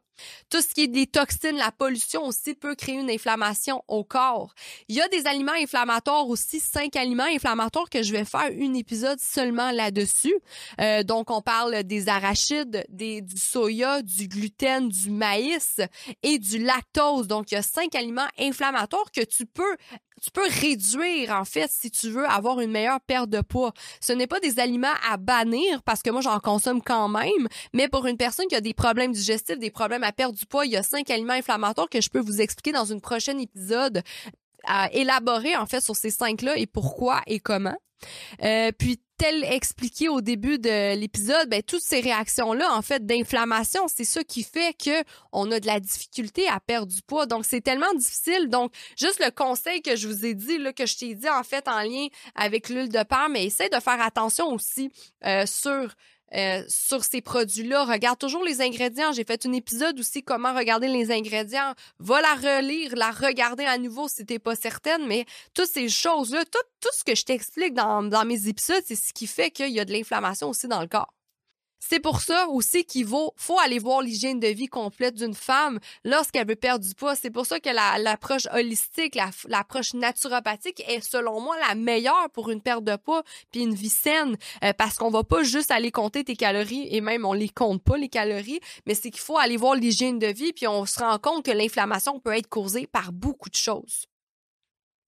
Tout 0.50 0.60
ce 0.60 0.68
qui 0.68 0.82
est 0.82 0.88
des 0.88 1.06
toxines, 1.06 1.56
la 1.56 1.72
pollution 1.72 2.24
aussi 2.24 2.54
peut 2.54 2.74
créer 2.74 2.96
une 2.96 3.10
inflammation 3.10 3.82
au 3.88 4.04
corps. 4.04 4.54
Il 4.88 4.96
y 4.96 5.00
a 5.00 5.08
des 5.08 5.26
aliments 5.26 5.52
inflammatoires 5.52 6.28
aussi, 6.28 6.60
cinq 6.60 6.96
aliments 6.96 7.24
inflammatoires 7.24 7.88
que 7.90 8.02
je 8.02 8.12
vais 8.12 8.24
faire 8.24 8.40
un 8.40 8.74
épisode 8.74 9.18
seulement 9.20 9.70
là-dessus. 9.70 10.34
Euh, 10.80 11.02
donc, 11.02 11.30
on 11.30 11.42
parle 11.42 11.82
des 11.84 12.08
arachides, 12.08 12.84
des, 12.88 13.22
du 13.22 13.38
soya, 13.38 14.02
du 14.02 14.28
gluten, 14.28 14.88
du 14.88 15.10
maïs 15.10 15.80
et 16.22 16.38
du 16.38 16.58
lactose. 16.58 17.26
Donc, 17.26 17.50
il 17.50 17.54
y 17.54 17.58
a 17.58 17.62
cinq 17.62 17.94
aliments 17.94 18.28
inflammatoires 18.38 19.10
que 19.10 19.24
tu 19.24 19.46
peux 19.46 19.76
tu 20.22 20.30
peux 20.30 20.46
réduire 20.60 21.32
en 21.32 21.44
fait 21.44 21.68
si 21.70 21.90
tu 21.90 22.08
veux 22.08 22.24
avoir 22.26 22.60
une 22.60 22.70
meilleure 22.70 23.00
perte 23.00 23.28
de 23.28 23.40
poids. 23.40 23.72
Ce 24.00 24.12
n'est 24.12 24.28
pas 24.28 24.38
des 24.38 24.60
aliments 24.60 24.94
à 25.10 25.16
bannir 25.16 25.82
parce 25.82 26.00
que 26.00 26.10
moi 26.10 26.20
j'en 26.20 26.38
consomme 26.38 26.80
quand 26.80 27.08
même, 27.08 27.48
mais 27.72 27.88
pour 27.88 28.06
une 28.06 28.16
personne 28.16 28.46
qui 28.46 28.54
a 28.54 28.60
des 28.60 28.72
problèmes 28.72 29.10
digestifs, 29.10 29.58
des 29.58 29.72
problèmes 29.72 30.01
à 30.04 30.12
perdre 30.12 30.38
du 30.38 30.46
poids, 30.46 30.66
il 30.66 30.72
y 30.72 30.76
a 30.76 30.82
cinq 30.82 31.10
aliments 31.10 31.32
inflammatoires 31.34 31.88
que 31.88 32.00
je 32.00 32.08
peux 32.08 32.20
vous 32.20 32.40
expliquer 32.40 32.72
dans 32.72 32.84
une 32.84 33.00
prochaine 33.00 33.40
épisode 33.40 34.02
à 34.64 34.92
élaborer 34.92 35.56
en 35.56 35.66
fait 35.66 35.80
sur 35.80 35.96
ces 35.96 36.10
cinq-là 36.10 36.56
et 36.56 36.66
pourquoi 36.66 37.22
et 37.26 37.40
comment. 37.40 37.76
Euh, 38.42 38.72
puis 38.76 39.00
tel 39.16 39.44
expliqué 39.44 40.08
au 40.08 40.20
début 40.20 40.58
de 40.58 40.96
l'épisode, 40.96 41.48
ben 41.48 41.62
toutes 41.62 41.82
ces 41.82 42.00
réactions 42.00 42.52
là 42.52 42.74
en 42.74 42.82
fait 42.82 43.06
d'inflammation, 43.06 43.86
c'est 43.86 44.04
ça 44.04 44.24
qui 44.24 44.42
fait 44.42 44.76
que 44.76 45.04
on 45.30 45.48
a 45.52 45.60
de 45.60 45.66
la 45.66 45.78
difficulté 45.78 46.48
à 46.48 46.58
perdre 46.58 46.92
du 46.92 47.02
poids. 47.02 47.26
Donc 47.26 47.44
c'est 47.44 47.60
tellement 47.60 47.92
difficile. 47.94 48.48
Donc 48.48 48.72
juste 48.96 49.20
le 49.24 49.30
conseil 49.30 49.80
que 49.80 49.94
je 49.94 50.08
vous 50.08 50.26
ai 50.26 50.34
dit 50.34 50.58
là 50.58 50.72
que 50.72 50.86
je 50.86 50.96
t'ai 50.96 51.14
dit 51.14 51.28
en 51.28 51.44
fait 51.44 51.68
en 51.68 51.82
lien 51.82 52.08
avec 52.34 52.68
l'huile 52.68 52.88
de 52.88 53.02
palme, 53.04 53.34
mais 53.34 53.46
essaie 53.46 53.68
de 53.68 53.78
faire 53.78 54.00
attention 54.00 54.48
aussi 54.52 54.90
euh, 55.24 55.46
sur 55.46 55.94
euh, 56.34 56.62
sur 56.68 57.04
ces 57.04 57.20
produits-là. 57.20 57.84
Regarde 57.84 58.18
toujours 58.18 58.44
les 58.44 58.60
ingrédients. 58.60 59.12
J'ai 59.12 59.24
fait 59.24 59.44
un 59.46 59.52
épisode 59.52 59.98
aussi 59.98 60.22
comment 60.22 60.54
regarder 60.54 60.88
les 60.88 61.10
ingrédients. 61.10 61.74
Va 61.98 62.20
la 62.20 62.34
relire, 62.34 62.94
la 62.96 63.10
regarder 63.10 63.64
à 63.64 63.78
nouveau 63.78 64.08
si 64.08 64.24
t'es 64.24 64.38
pas 64.38 64.56
certaine. 64.56 65.06
Mais 65.06 65.24
toutes 65.54 65.68
ces 65.68 65.88
choses-là, 65.88 66.44
tout, 66.44 66.58
tout 66.80 66.90
ce 66.92 67.04
que 67.04 67.14
je 67.14 67.24
t'explique 67.24 67.74
dans, 67.74 68.02
dans 68.02 68.24
mes 68.24 68.48
épisodes, 68.48 68.82
c'est 68.86 68.96
ce 68.96 69.12
qui 69.12 69.26
fait 69.26 69.50
qu'il 69.50 69.70
y 69.70 69.80
a 69.80 69.84
de 69.84 69.92
l'inflammation 69.92 70.48
aussi 70.48 70.68
dans 70.68 70.80
le 70.80 70.88
corps. 70.88 71.12
C'est 71.84 71.98
pour 71.98 72.20
ça 72.20 72.46
aussi 72.46 72.84
qu'il 72.84 73.04
faut, 73.04 73.34
faut 73.36 73.58
aller 73.58 73.80
voir 73.80 74.02
l'hygiène 74.02 74.38
de 74.38 74.46
vie 74.46 74.68
complète 74.68 75.16
d'une 75.16 75.34
femme 75.34 75.80
lorsqu'elle 76.04 76.46
veut 76.46 76.54
perdre 76.54 76.86
du 76.86 76.94
poids. 76.94 77.16
C'est 77.16 77.30
pour 77.30 77.44
ça 77.44 77.58
que 77.58 77.70
l'approche 77.70 78.46
holistique, 78.52 79.18
l'approche 79.48 79.92
naturopathique 79.92 80.80
est 80.88 81.00
selon 81.00 81.40
moi 81.40 81.56
la 81.68 81.74
meilleure 81.74 82.30
pour 82.32 82.50
une 82.50 82.60
perte 82.60 82.84
de 82.84 82.94
poids 82.94 83.24
puis 83.50 83.62
une 83.62 83.74
vie 83.74 83.88
saine 83.88 84.36
euh, 84.62 84.72
parce 84.72 84.96
qu'on 84.96 85.10
va 85.10 85.24
pas 85.24 85.42
juste 85.42 85.72
aller 85.72 85.90
compter 85.90 86.22
tes 86.22 86.36
calories 86.36 86.86
et 86.88 87.00
même 87.00 87.24
on 87.24 87.32
les 87.32 87.48
compte 87.48 87.82
pas 87.82 87.96
les 87.96 88.08
calories, 88.08 88.60
mais 88.86 88.94
c'est 88.94 89.10
qu'il 89.10 89.20
faut 89.20 89.38
aller 89.38 89.56
voir 89.56 89.74
l'hygiène 89.74 90.20
de 90.20 90.28
vie 90.28 90.52
puis 90.52 90.68
on 90.68 90.86
se 90.86 91.00
rend 91.00 91.18
compte 91.18 91.44
que 91.44 91.50
l'inflammation 91.50 92.20
peut 92.20 92.36
être 92.36 92.48
causée 92.48 92.86
par 92.86 93.12
beaucoup 93.12 93.50
de 93.50 93.56
choses. 93.56 94.06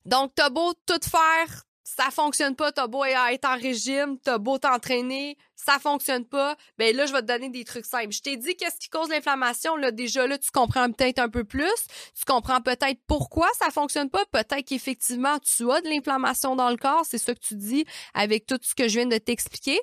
Donc, 0.07 0.33
t'as 0.35 0.51
beau 0.51 0.75
tout 0.87 1.01
faire, 1.09 1.65
ça 1.85 2.11
fonctionne 2.11 2.57
pas, 2.57 2.73
t'as 2.73 2.87
beau 2.87 3.05
être 3.05 3.45
en 3.47 3.57
régime, 3.57 4.19
t'as 4.19 4.39
beau 4.39 4.59
t'entraîner, 4.59 5.37
ça 5.55 5.79
fonctionne 5.79 6.25
pas, 6.25 6.57
ben 6.79 6.97
là, 6.97 7.05
je 7.05 7.13
vais 7.13 7.21
te 7.21 7.27
donner 7.27 7.51
des 7.51 7.65
trucs 7.65 7.85
simples. 7.85 8.11
Je 8.11 8.23
t'ai 8.23 8.37
dit 8.37 8.57
qu'est-ce 8.57 8.79
qui 8.79 8.89
cause 8.89 9.11
l'inflammation, 9.11 9.77
là, 9.77 9.91
déjà, 9.91 10.27
là, 10.27 10.39
tu 10.39 10.51
comprends 10.51 10.91
peut-être 10.91 11.19
un 11.19 11.29
peu 11.29 11.45
plus. 11.45 11.87
Tu 12.19 12.25
comprends 12.27 12.63
peut-être 12.63 13.01
pourquoi 13.07 13.49
ça 13.59 13.71
fonctionne 13.71 14.09
pas. 14.09 14.25
Peut-être 14.33 14.65
qu'effectivement, 14.65 15.39
tu 15.41 15.71
as 15.71 15.83
de 15.83 15.89
l'inflammation 15.89 16.57
dans 16.57 16.71
le 16.71 16.77
corps. 16.77 17.05
C'est 17.05 17.19
ce 17.19 17.33
que 17.33 17.39
tu 17.39 17.55
dis 17.55 17.85
avec 18.15 18.47
tout 18.47 18.59
ce 18.63 18.75
que 18.75 18.89
je 18.89 18.99
viens 18.99 19.07
de 19.07 19.19
t'expliquer. 19.19 19.79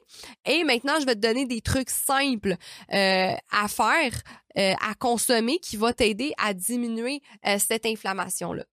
Et 0.45 0.63
maintenant, 0.63 0.99
je 0.99 1.05
vais 1.05 1.15
te 1.15 1.19
donner 1.19 1.45
des 1.45 1.61
trucs 1.61 1.91
simples 1.91 2.55
euh, 2.93 3.33
à 3.51 3.67
faire, 3.67 4.13
euh, 4.57 4.73
à 4.81 4.95
consommer 4.95 5.59
qui 5.59 5.77
va 5.77 5.93
t'aider 5.93 6.33
à 6.37 6.53
diminuer 6.53 7.21
euh, 7.45 7.57
cette 7.59 7.85
inflammation-là. 7.85 8.65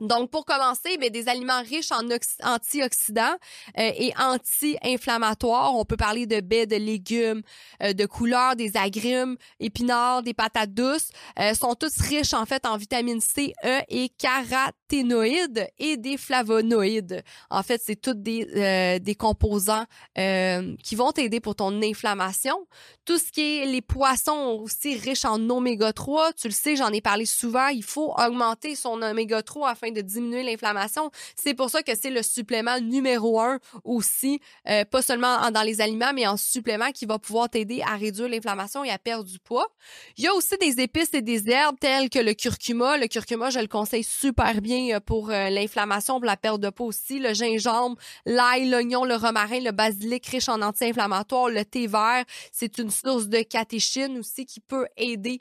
Donc, 0.00 0.30
pour 0.30 0.44
commencer, 0.44 0.96
ben, 0.98 1.10
des 1.10 1.28
aliments 1.28 1.62
riches 1.62 1.92
en 1.92 2.02
antioxydants 2.42 3.36
euh, 3.78 3.90
et 3.96 4.12
anti-inflammatoires. 4.18 5.76
On 5.76 5.84
peut 5.84 5.96
parler 5.96 6.26
de 6.26 6.40
baies, 6.40 6.66
de 6.66 6.76
légumes, 6.76 7.42
euh, 7.82 7.92
de 7.92 8.06
couleurs, 8.06 8.56
des 8.56 8.76
agrumes, 8.76 9.36
épinards, 9.58 10.22
des 10.22 10.34
patates 10.34 10.72
douces. 10.72 11.10
Euh, 11.38 11.54
sont 11.54 11.74
tous 11.74 12.00
riches, 12.00 12.32
en 12.32 12.46
fait, 12.46 12.64
en 12.66 12.76
vitamine 12.76 13.20
C, 13.20 13.52
E 13.64 13.80
et 13.88 14.08
caroténoïdes 14.08 15.68
et 15.78 15.96
des 15.96 16.16
flavonoïdes. 16.16 17.22
En 17.50 17.62
fait, 17.62 17.82
c'est 17.84 17.96
tous 17.96 18.14
des, 18.14 18.98
des 19.00 19.14
composants 19.14 19.84
qui 20.14 20.94
vont 20.94 21.12
t'aider 21.12 21.40
pour 21.40 21.54
ton 21.54 21.82
inflammation. 21.82 22.66
Tout 23.04 23.18
ce 23.18 23.30
qui 23.30 23.58
est 23.58 23.66
les 23.66 23.82
poissons 23.82 24.60
aussi 24.62 24.96
riches 24.96 25.24
en 25.24 25.50
oméga 25.50 25.92
3. 25.92 26.32
Tu 26.32 26.48
le 26.48 26.54
sais, 26.54 26.76
j'en 26.76 26.90
ai 26.90 27.00
parlé 27.00 27.26
souvent. 27.26 27.68
Il 27.68 27.84
faut 27.84 28.14
augmenter 28.16 28.74
son 28.74 29.02
oméga 29.02 29.42
3 29.42 29.70
afin 29.70 29.89
de 29.92 30.00
diminuer 30.00 30.42
l'inflammation. 30.42 31.10
C'est 31.36 31.54
pour 31.54 31.70
ça 31.70 31.82
que 31.82 31.92
c'est 32.00 32.10
le 32.10 32.22
supplément 32.22 32.80
numéro 32.80 33.40
un 33.40 33.58
aussi, 33.84 34.40
euh, 34.68 34.84
pas 34.84 35.02
seulement 35.02 35.50
dans 35.50 35.62
les 35.62 35.80
aliments, 35.80 36.12
mais 36.14 36.26
en 36.26 36.36
supplément 36.36 36.90
qui 36.92 37.06
va 37.06 37.18
pouvoir 37.18 37.48
t'aider 37.48 37.82
à 37.82 37.96
réduire 37.96 38.28
l'inflammation 38.28 38.84
et 38.84 38.90
à 38.90 38.98
perdre 38.98 39.24
du 39.24 39.38
poids. 39.38 39.68
Il 40.16 40.24
y 40.24 40.26
a 40.26 40.34
aussi 40.34 40.56
des 40.58 40.80
épices 40.80 41.14
et 41.14 41.22
des 41.22 41.48
herbes 41.50 41.76
telles 41.80 42.10
que 42.10 42.18
le 42.18 42.34
curcuma. 42.34 42.96
Le 42.96 43.06
curcuma, 43.06 43.50
je 43.50 43.60
le 43.60 43.66
conseille 43.66 44.04
super 44.04 44.60
bien 44.60 44.96
euh, 44.96 45.00
pour 45.00 45.30
euh, 45.30 45.50
l'inflammation, 45.50 46.14
pour 46.18 46.26
la 46.26 46.36
perte 46.36 46.60
de 46.60 46.70
poids 46.70 46.86
aussi. 46.86 47.18
Le 47.18 47.34
gingembre, 47.34 47.96
l'ail, 48.26 48.68
l'oignon, 48.68 49.04
le 49.04 49.14
romarin, 49.14 49.60
le 49.60 49.72
basilic 49.72 50.26
riche 50.26 50.48
en 50.48 50.62
anti-inflammatoires, 50.62 51.48
le 51.48 51.64
thé 51.64 51.86
vert, 51.86 52.24
c'est 52.52 52.78
une 52.78 52.90
source 52.90 53.28
de 53.28 53.42
catéchine 53.42 54.18
aussi 54.18 54.44
qui 54.46 54.60
peut 54.60 54.86
aider 54.96 55.40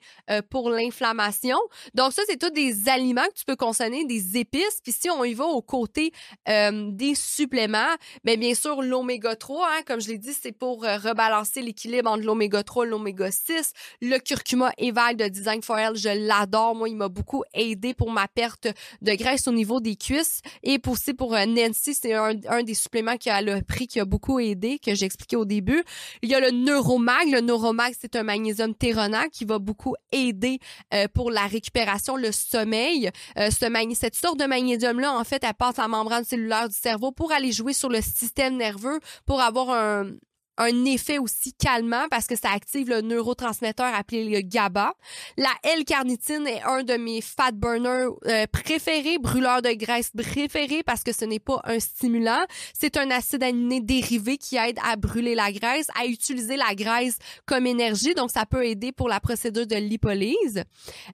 pour 0.49 0.69
l'inflammation. 0.69 1.57
Donc 1.93 2.13
ça, 2.13 2.21
c'est 2.27 2.37
tous 2.37 2.49
des 2.49 2.89
aliments 2.89 3.25
que 3.25 3.39
tu 3.39 3.45
peux 3.45 3.55
consommer, 3.55 4.05
des 4.05 4.37
épices. 4.39 4.79
Puis 4.83 4.91
si 4.91 5.09
on 5.09 5.23
y 5.23 5.33
va 5.33 5.45
au 5.45 5.61
côté 5.61 6.11
euh, 6.47 6.89
des 6.91 7.15
suppléments, 7.15 7.95
bien, 8.23 8.37
bien 8.37 8.53
sûr, 8.53 8.81
l'oméga 8.81 9.35
3, 9.35 9.67
hein, 9.67 9.81
comme 9.85 10.01
je 10.01 10.09
l'ai 10.09 10.17
dit, 10.17 10.33
c'est 10.33 10.51
pour 10.51 10.83
euh, 10.83 10.97
rebalancer 10.97 11.61
l'équilibre 11.61 12.09
entre 12.09 12.23
l'oméga 12.23 12.63
3 12.63 12.85
et 12.85 12.89
l'oméga 12.89 13.31
6. 13.31 13.73
Le 14.01 14.17
curcuma 14.19 14.71
Eval 14.77 15.15
de 15.15 15.27
Design 15.27 15.61
for 15.61 15.77
Health, 15.77 15.97
je 15.97 16.27
l'adore. 16.27 16.75
Moi, 16.75 16.89
il 16.89 16.95
m'a 16.95 17.09
beaucoup 17.09 17.43
aidé 17.53 17.93
pour 17.93 18.11
ma 18.11 18.27
perte 18.27 18.67
de 19.01 19.13
graisse 19.13 19.47
au 19.47 19.51
niveau 19.51 19.79
des 19.79 19.95
cuisses. 19.95 20.41
Et 20.63 20.79
aussi 20.87 21.13
pour 21.13 21.35
euh, 21.35 21.45
Nancy, 21.45 21.93
c'est 21.93 22.13
un, 22.13 22.33
des 22.63 22.73
suppléments 22.73 23.17
qui 23.17 23.29
a 23.29 23.41
le 23.41 23.61
prix 23.61 23.87
qui 23.87 23.99
a 23.99 24.05
beaucoup 24.05 24.39
aidé, 24.39 24.79
que 24.79 24.95
j'ai 24.95 25.05
expliqué 25.05 25.35
au 25.35 25.45
début. 25.45 25.83
Il 26.21 26.29
y 26.29 26.35
a 26.35 26.39
le 26.39 26.51
Neuromag. 26.51 27.31
Le 27.31 27.41
Neuromag, 27.41 27.93
c'est 27.99 28.15
un 28.15 28.23
magnésium 28.23 28.73
théronat 28.73 29.29
qui 29.29 29.45
va 29.45 29.59
beaucoup 29.59 29.95
aider 30.11 30.59
pour 31.13 31.31
la 31.31 31.45
récupération, 31.45 32.15
le 32.15 32.31
sommeil. 32.31 33.11
Ce 33.37 33.69
cette 33.93 34.15
de 34.37 34.45
magnésium-là, 34.45 35.13
en 35.13 35.23
fait, 35.23 35.43
elle 35.43 35.53
passe 35.53 35.79
en 35.79 35.89
membrane 35.89 36.23
cellulaire 36.23 36.69
du 36.69 36.75
cerveau 36.75 37.11
pour 37.11 37.31
aller 37.31 37.51
jouer 37.51 37.73
sur 37.73 37.89
le 37.89 38.01
système 38.01 38.57
nerveux, 38.57 38.99
pour 39.25 39.41
avoir 39.41 39.69
un, 39.69 40.11
un 40.59 40.85
effet 40.85 41.17
aussi 41.17 41.53
calmant 41.53 42.07
parce 42.11 42.27
que 42.27 42.35
ça 42.35 42.51
active 42.51 42.89
le 42.89 43.01
neurotransmetteur 43.01 43.93
appelé 43.95 44.25
le 44.25 44.41
GABA. 44.41 44.93
La 45.37 45.51
L-carnitine 45.63 46.45
est 46.47 46.61
un 46.63 46.83
de 46.83 46.95
mes 46.95 47.21
fat 47.21 47.51
burners 47.53 48.09
euh, 48.27 48.45
préférés, 48.51 49.17
brûleurs 49.17 49.61
de 49.61 49.71
graisse 49.71 50.11
préférés 50.15 50.83
parce 50.83 51.03
que 51.03 51.13
ce 51.13 51.23
n'est 51.23 51.39
pas 51.39 51.61
un 51.63 51.79
stimulant. 51.79 52.43
C'est 52.73 52.97
un 52.97 53.09
acide 53.09 53.43
aminé 53.43 53.79
dérivé 53.79 54.37
qui 54.37 54.57
aide 54.57 54.77
à 54.83 54.97
brûler 54.97 55.33
la 55.33 55.51
graisse, 55.53 55.87
à 55.99 56.05
utiliser 56.05 56.57
la 56.57 56.75
graisse 56.75 57.17
comme 57.45 57.65
énergie. 57.65 58.13
Donc, 58.13 58.29
ça 58.29 58.45
peut 58.45 58.65
aider 58.65 58.91
pour 58.91 59.07
la 59.07 59.21
procédure 59.21 59.65
de 59.65 59.77
lipolyse. 59.77 60.63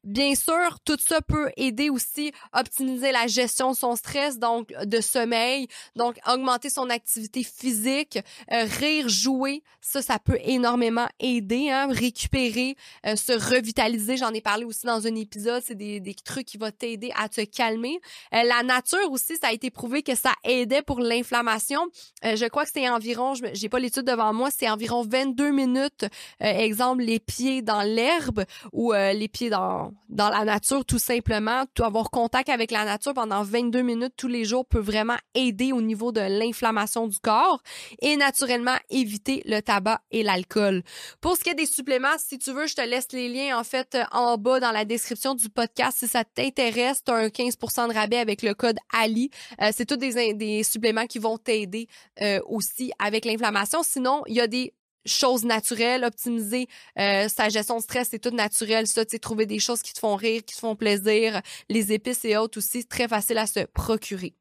Bien 0.03 0.33
sûr, 0.33 0.79
tout 0.83 0.97
ça 0.99 1.21
peut 1.21 1.51
aider 1.55 1.91
aussi 1.91 2.31
à 2.51 2.61
optimiser 2.61 3.11
la 3.11 3.27
gestion 3.27 3.71
de 3.71 3.75
son 3.75 3.95
stress, 3.95 4.39
donc 4.39 4.73
de 4.83 5.01
sommeil, 5.01 5.67
donc 5.95 6.17
augmenter 6.27 6.71
son 6.71 6.89
activité 6.89 7.43
physique, 7.43 8.17
euh, 8.51 8.65
rire, 8.79 9.07
jouer 9.07 9.34
ça, 9.81 10.01
ça 10.01 10.19
peut 10.19 10.39
énormément 10.43 11.07
aider, 11.19 11.69
hein, 11.69 11.87
récupérer, 11.89 12.75
euh, 13.05 13.15
se 13.15 13.33
revitaliser. 13.33 14.17
J'en 14.17 14.31
ai 14.31 14.41
parlé 14.41 14.65
aussi 14.65 14.85
dans 14.85 15.05
un 15.05 15.15
épisode. 15.15 15.61
C'est 15.65 15.75
des, 15.75 16.15
trucs 16.23 16.45
qui 16.45 16.57
vont 16.57 16.71
t'aider 16.71 17.11
à 17.15 17.29
te 17.29 17.41
calmer. 17.41 17.99
Euh, 18.33 18.43
la 18.43 18.63
nature 18.63 19.11
aussi, 19.11 19.35
ça 19.37 19.47
a 19.49 19.51
été 19.53 19.69
prouvé 19.69 20.01
que 20.01 20.15
ça 20.15 20.31
aidait 20.43 20.81
pour 20.81 20.99
l'inflammation. 20.99 21.81
Euh, 22.23 22.35
je 22.35 22.45
crois 22.45 22.65
que 22.65 22.71
c'est 22.73 22.89
environ, 22.89 23.33
j'ai 23.53 23.69
pas 23.69 23.79
l'étude 23.79 24.05
devant 24.05 24.33
moi, 24.33 24.49
c'est 24.55 24.69
environ 24.69 25.03
22 25.03 25.51
minutes. 25.51 26.05
exemple, 26.39 27.03
les 27.03 27.19
pieds 27.19 27.61
dans 27.61 27.81
l'herbe 27.81 28.45
ou 28.71 28.93
les 28.93 29.27
pieds 29.27 29.49
dans, 29.49 29.91
dans 30.09 30.29
la 30.29 30.45
nature, 30.45 30.85
tout 30.85 30.99
simplement. 30.99 31.65
Avoir 31.79 32.09
contact 32.09 32.49
avec 32.49 32.71
la 32.71 32.85
nature 32.85 33.13
pendant 33.13 33.43
22 33.43 33.81
minutes 33.81 34.13
tous 34.17 34.27
les 34.27 34.45
jours 34.45 34.65
peut 34.65 34.79
vraiment 34.79 35.17
aider 35.33 35.71
au 35.71 35.81
niveau 35.81 36.11
de 36.11 36.21
l'inflammation 36.21 37.07
du 37.07 37.19
corps 37.19 37.61
et 38.01 38.17
naturellement 38.17 38.75
éviter 38.89 39.24
le 39.45 39.61
tabac 39.61 40.01
et 40.11 40.23
l'alcool. 40.23 40.83
Pour 41.21 41.37
ce 41.37 41.43
qui 41.43 41.49
est 41.49 41.55
des 41.55 41.65
suppléments, 41.65 42.17
si 42.17 42.37
tu 42.37 42.51
veux, 42.51 42.67
je 42.67 42.75
te 42.75 42.81
laisse 42.81 43.11
les 43.11 43.29
liens 43.29 43.57
en 43.57 43.63
fait 43.63 43.97
en 44.11 44.37
bas 44.37 44.59
dans 44.59 44.71
la 44.71 44.85
description 44.85 45.35
du 45.35 45.49
podcast. 45.49 45.97
Si 45.99 46.07
ça 46.07 46.23
t'intéresse, 46.23 47.03
tu 47.03 47.11
as 47.11 47.15
un 47.15 47.27
15% 47.27 47.89
de 47.89 47.93
rabais 47.93 48.17
avec 48.17 48.41
le 48.41 48.53
code 48.53 48.77
Ali. 48.93 49.29
Euh, 49.61 49.71
c'est 49.73 49.85
tous 49.85 49.97
des, 49.97 50.33
des 50.33 50.63
suppléments 50.63 51.07
qui 51.07 51.19
vont 51.19 51.37
t'aider 51.37 51.87
euh, 52.21 52.39
aussi 52.47 52.91
avec 52.99 53.25
l'inflammation. 53.25 53.83
Sinon, 53.83 54.23
il 54.27 54.35
y 54.35 54.41
a 54.41 54.47
des 54.47 54.73
choses 55.05 55.45
naturelles, 55.45 56.03
optimiser 56.03 56.67
euh, 56.99 57.27
sa 57.27 57.49
gestion 57.49 57.77
de 57.77 57.81
stress, 57.81 58.09
c'est 58.11 58.19
tout 58.19 58.31
naturel. 58.31 58.87
Ça, 58.87 59.05
tu 59.05 59.19
trouver 59.19 59.45
des 59.45 59.59
choses 59.59 59.81
qui 59.81 59.93
te 59.93 59.99
font 59.99 60.15
rire, 60.15 60.41
qui 60.45 60.55
te 60.55 60.59
font 60.59 60.75
plaisir, 60.75 61.41
les 61.69 61.93
épices 61.93 62.25
et 62.25 62.37
autres 62.37 62.57
aussi, 62.57 62.85
très 62.85 63.07
facile 63.07 63.37
à 63.37 63.47
se 63.47 63.61
procurer. 63.65 64.33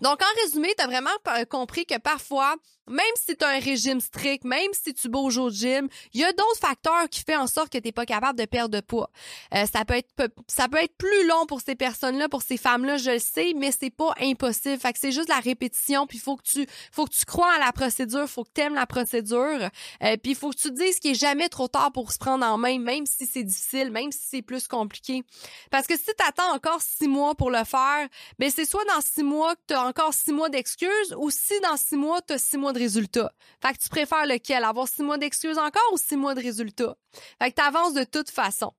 Donc, 0.00 0.20
en 0.22 0.42
résumé, 0.42 0.74
tu 0.76 0.84
as 0.84 0.86
vraiment 0.86 1.10
compris 1.48 1.86
que 1.86 1.98
parfois, 1.98 2.56
même 2.88 3.06
si 3.16 3.36
tu 3.36 3.44
as 3.44 3.48
un 3.48 3.58
régime 3.58 4.00
strict, 4.00 4.44
même 4.44 4.70
si 4.72 4.92
tu 4.92 5.08
bouges 5.08 5.38
au 5.38 5.50
gym, 5.50 5.88
il 6.12 6.20
y 6.20 6.24
a 6.24 6.32
d'autres 6.32 6.58
facteurs 6.60 7.08
qui 7.10 7.22
font 7.26 7.38
en 7.38 7.46
sorte 7.46 7.70
que 7.70 7.78
tu 7.78 7.88
n'es 7.88 7.92
pas 7.92 8.04
capable 8.04 8.38
de 8.38 8.44
perdre 8.44 8.74
de 8.74 8.80
poids. 8.80 9.10
Euh, 9.54 9.64
ça 9.72 9.84
peut 9.84 9.94
être 9.94 10.10
ça 10.48 10.68
peut 10.68 10.78
être 10.78 10.96
plus 10.96 11.26
long 11.26 11.46
pour 11.46 11.60
ces 11.60 11.74
personnes-là, 11.74 12.28
pour 12.28 12.42
ces 12.42 12.56
femmes-là, 12.56 12.98
je 12.98 13.12
le 13.12 13.18
sais, 13.18 13.54
mais 13.56 13.72
c'est 13.72 13.90
pas 13.90 14.14
impossible. 14.20 14.78
Fait 14.78 14.92
que 14.92 14.98
c'est 14.98 15.12
juste 15.12 15.28
la 15.28 15.40
répétition, 15.40 16.06
puis 16.06 16.18
faut 16.18 16.36
que 16.36 16.42
tu 16.42 16.66
faut 16.92 17.06
que 17.06 17.14
tu 17.14 17.24
crois 17.24 17.52
à 17.54 17.58
la 17.58 17.72
procédure, 17.72 18.28
faut 18.28 18.44
que 18.44 18.50
tu 18.54 18.60
aimes 18.60 18.74
la 18.74 18.86
procédure, 18.86 19.70
euh, 20.02 20.16
puis 20.22 20.32
il 20.32 20.36
faut 20.36 20.50
que 20.50 20.56
tu 20.56 20.68
te 20.68 20.74
dises 20.74 20.98
qu'il 20.98 21.12
est 21.12 21.18
jamais 21.18 21.48
trop 21.48 21.68
tard 21.68 21.92
pour 21.92 22.12
se 22.12 22.18
prendre 22.18 22.44
en 22.44 22.58
main, 22.58 22.78
même 22.78 23.06
si 23.06 23.26
c'est 23.26 23.44
difficile, 23.44 23.90
même 23.90 24.12
si 24.12 24.20
c'est 24.28 24.42
plus 24.42 24.68
compliqué. 24.68 25.22
Parce 25.70 25.86
que 25.86 25.96
si 25.96 26.04
tu 26.04 26.24
attends 26.26 26.52
encore 26.54 26.82
six 26.82 27.08
mois 27.08 27.34
pour 27.34 27.50
le 27.50 27.64
faire, 27.64 28.08
ben 28.38 28.50
c'est 28.54 28.66
soit 28.66 28.84
dans 28.84 29.00
six 29.00 29.22
mois 29.22 29.54
que 29.54 29.60
tu 29.68 29.74
encore 29.84 30.14
six 30.14 30.32
mois 30.32 30.48
d'excuses 30.48 31.14
ou 31.18 31.30
si 31.30 31.58
dans 31.60 31.76
six 31.76 31.96
mois, 31.96 32.20
tu 32.22 32.34
as 32.34 32.38
six 32.38 32.56
mois 32.56 32.72
de 32.72 32.78
résultats? 32.78 33.32
Fait 33.62 33.72
que 33.74 33.78
tu 33.82 33.88
préfères 33.88 34.26
lequel? 34.26 34.64
Avoir 34.64 34.88
six 34.88 35.02
mois 35.02 35.18
d'excuses 35.18 35.58
encore 35.58 35.82
ou 35.92 35.98
six 35.98 36.16
mois 36.16 36.34
de 36.34 36.40
résultats? 36.40 36.96
Fait 37.40 37.50
que 37.50 37.56
tu 37.56 37.62
avances 37.62 37.94
de 37.94 38.04
toute 38.04 38.30
façon. 38.30 38.72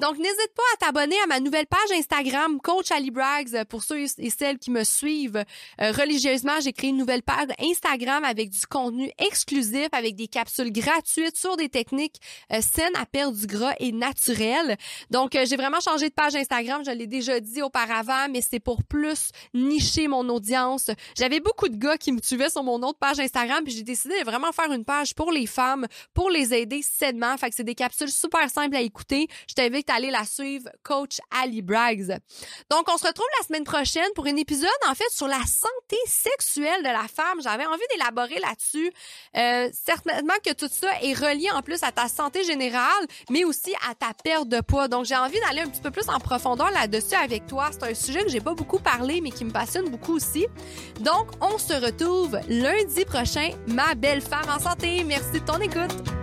Donc, 0.00 0.16
n'hésite 0.16 0.52
pas 0.54 0.62
à 0.74 0.86
t'abonner 0.86 1.16
à 1.24 1.26
ma 1.26 1.40
nouvelle 1.40 1.66
page 1.66 1.90
Instagram, 1.92 2.60
Coach 2.60 2.92
Ali 2.92 3.10
Braggs, 3.10 3.64
pour 3.68 3.82
ceux 3.82 4.04
et 4.18 4.30
celles 4.30 4.58
qui 4.58 4.70
me 4.70 4.84
suivent 4.84 5.44
euh, 5.80 5.90
religieusement. 5.90 6.60
J'ai 6.60 6.72
créé 6.72 6.90
une 6.90 6.98
nouvelle 6.98 7.22
page 7.22 7.48
Instagram 7.60 8.22
avec 8.22 8.50
du 8.50 8.64
contenu 8.66 9.10
exclusif, 9.18 9.88
avec 9.90 10.14
des 10.14 10.28
capsules 10.28 10.70
gratuites 10.70 11.36
sur 11.36 11.56
des 11.56 11.68
techniques 11.68 12.20
euh, 12.52 12.60
saines 12.60 12.94
à 12.94 13.06
perdre 13.06 13.36
du 13.36 13.46
gras 13.48 13.74
et 13.80 13.90
naturelles. 13.90 14.76
Donc, 15.10 15.34
euh, 15.34 15.44
j'ai 15.46 15.56
vraiment 15.56 15.80
changé 15.80 16.08
de 16.08 16.14
page 16.14 16.36
Instagram. 16.36 16.82
Je 16.86 16.92
l'ai 16.92 17.08
déjà 17.08 17.40
dit 17.40 17.62
auparavant, 17.62 18.28
mais 18.30 18.40
c'est 18.40 18.60
pour 18.60 18.84
plus 18.84 19.30
nicher 19.52 20.06
mon 20.06 20.28
audience. 20.28 20.90
J'avais 21.16 21.40
beaucoup 21.40 21.68
de 21.68 21.76
gars 21.76 21.98
qui 21.98 22.12
me 22.12 22.20
suivaient 22.22 22.50
sur 22.50 22.62
mon 22.62 22.80
autre 22.82 23.00
page 23.00 23.18
Instagram, 23.18 23.64
puis 23.64 23.72
j'ai 23.72 23.82
décidé 23.82 24.20
de 24.20 24.24
vraiment 24.24 24.52
faire 24.52 24.70
une 24.70 24.84
page 24.84 25.16
pour 25.16 25.32
les 25.32 25.46
femmes, 25.46 25.88
pour 26.14 26.30
les 26.30 26.54
aider 26.54 26.82
sainement. 26.82 27.36
Fait 27.36 27.50
que 27.50 27.56
c'est 27.56 27.64
des 27.64 27.74
capsules 27.74 28.10
super 28.10 28.48
simples 28.48 28.76
à 28.76 28.80
écouter. 28.80 29.26
Je 29.48 29.54
aller 29.90 30.10
la 30.10 30.24
suivre, 30.24 30.68
Coach 30.82 31.18
Ali 31.30 31.62
Braggs. 31.62 32.18
Donc, 32.70 32.88
on 32.88 32.96
se 32.96 33.06
retrouve 33.06 33.26
la 33.40 33.46
semaine 33.46 33.64
prochaine 33.64 34.08
pour 34.14 34.26
un 34.26 34.36
épisode, 34.36 34.68
en 34.88 34.94
fait, 34.94 35.10
sur 35.10 35.28
la 35.28 35.40
santé 35.46 35.96
sexuelle 36.06 36.82
de 36.82 36.88
la 36.88 37.06
femme. 37.08 37.40
J'avais 37.42 37.66
envie 37.66 37.82
d'élaborer 37.90 38.38
là-dessus. 38.40 38.92
Euh, 39.36 39.68
certainement 39.72 40.34
que 40.44 40.52
tout 40.52 40.68
ça 40.70 40.88
est 41.02 41.14
relié 41.14 41.50
en 41.52 41.62
plus 41.62 41.82
à 41.82 41.92
ta 41.92 42.08
santé 42.08 42.44
générale, 42.44 43.06
mais 43.30 43.44
aussi 43.44 43.74
à 43.88 43.94
ta 43.94 44.12
perte 44.14 44.48
de 44.48 44.60
poids. 44.60 44.88
Donc, 44.88 45.04
j'ai 45.04 45.16
envie 45.16 45.40
d'aller 45.40 45.62
un 45.62 45.68
petit 45.68 45.82
peu 45.82 45.90
plus 45.90 46.08
en 46.08 46.18
profondeur 46.18 46.70
là-dessus 46.70 47.14
avec 47.14 47.46
toi. 47.46 47.70
C'est 47.72 47.90
un 47.90 47.94
sujet 47.94 48.22
que 48.24 48.30
j'ai 48.30 48.40
pas 48.40 48.54
beaucoup 48.54 48.78
parlé, 48.78 49.20
mais 49.20 49.30
qui 49.30 49.44
me 49.44 49.52
passionne 49.52 49.88
beaucoup 49.88 50.14
aussi. 50.14 50.46
Donc, 51.00 51.28
on 51.40 51.58
se 51.58 51.72
retrouve 51.74 52.38
lundi 52.48 53.04
prochain, 53.04 53.50
ma 53.66 53.94
belle 53.94 54.20
femme 54.20 54.48
en 54.48 54.58
santé. 54.58 55.04
Merci 55.04 55.32
de 55.32 55.38
ton 55.40 55.58
écoute. 55.60 56.17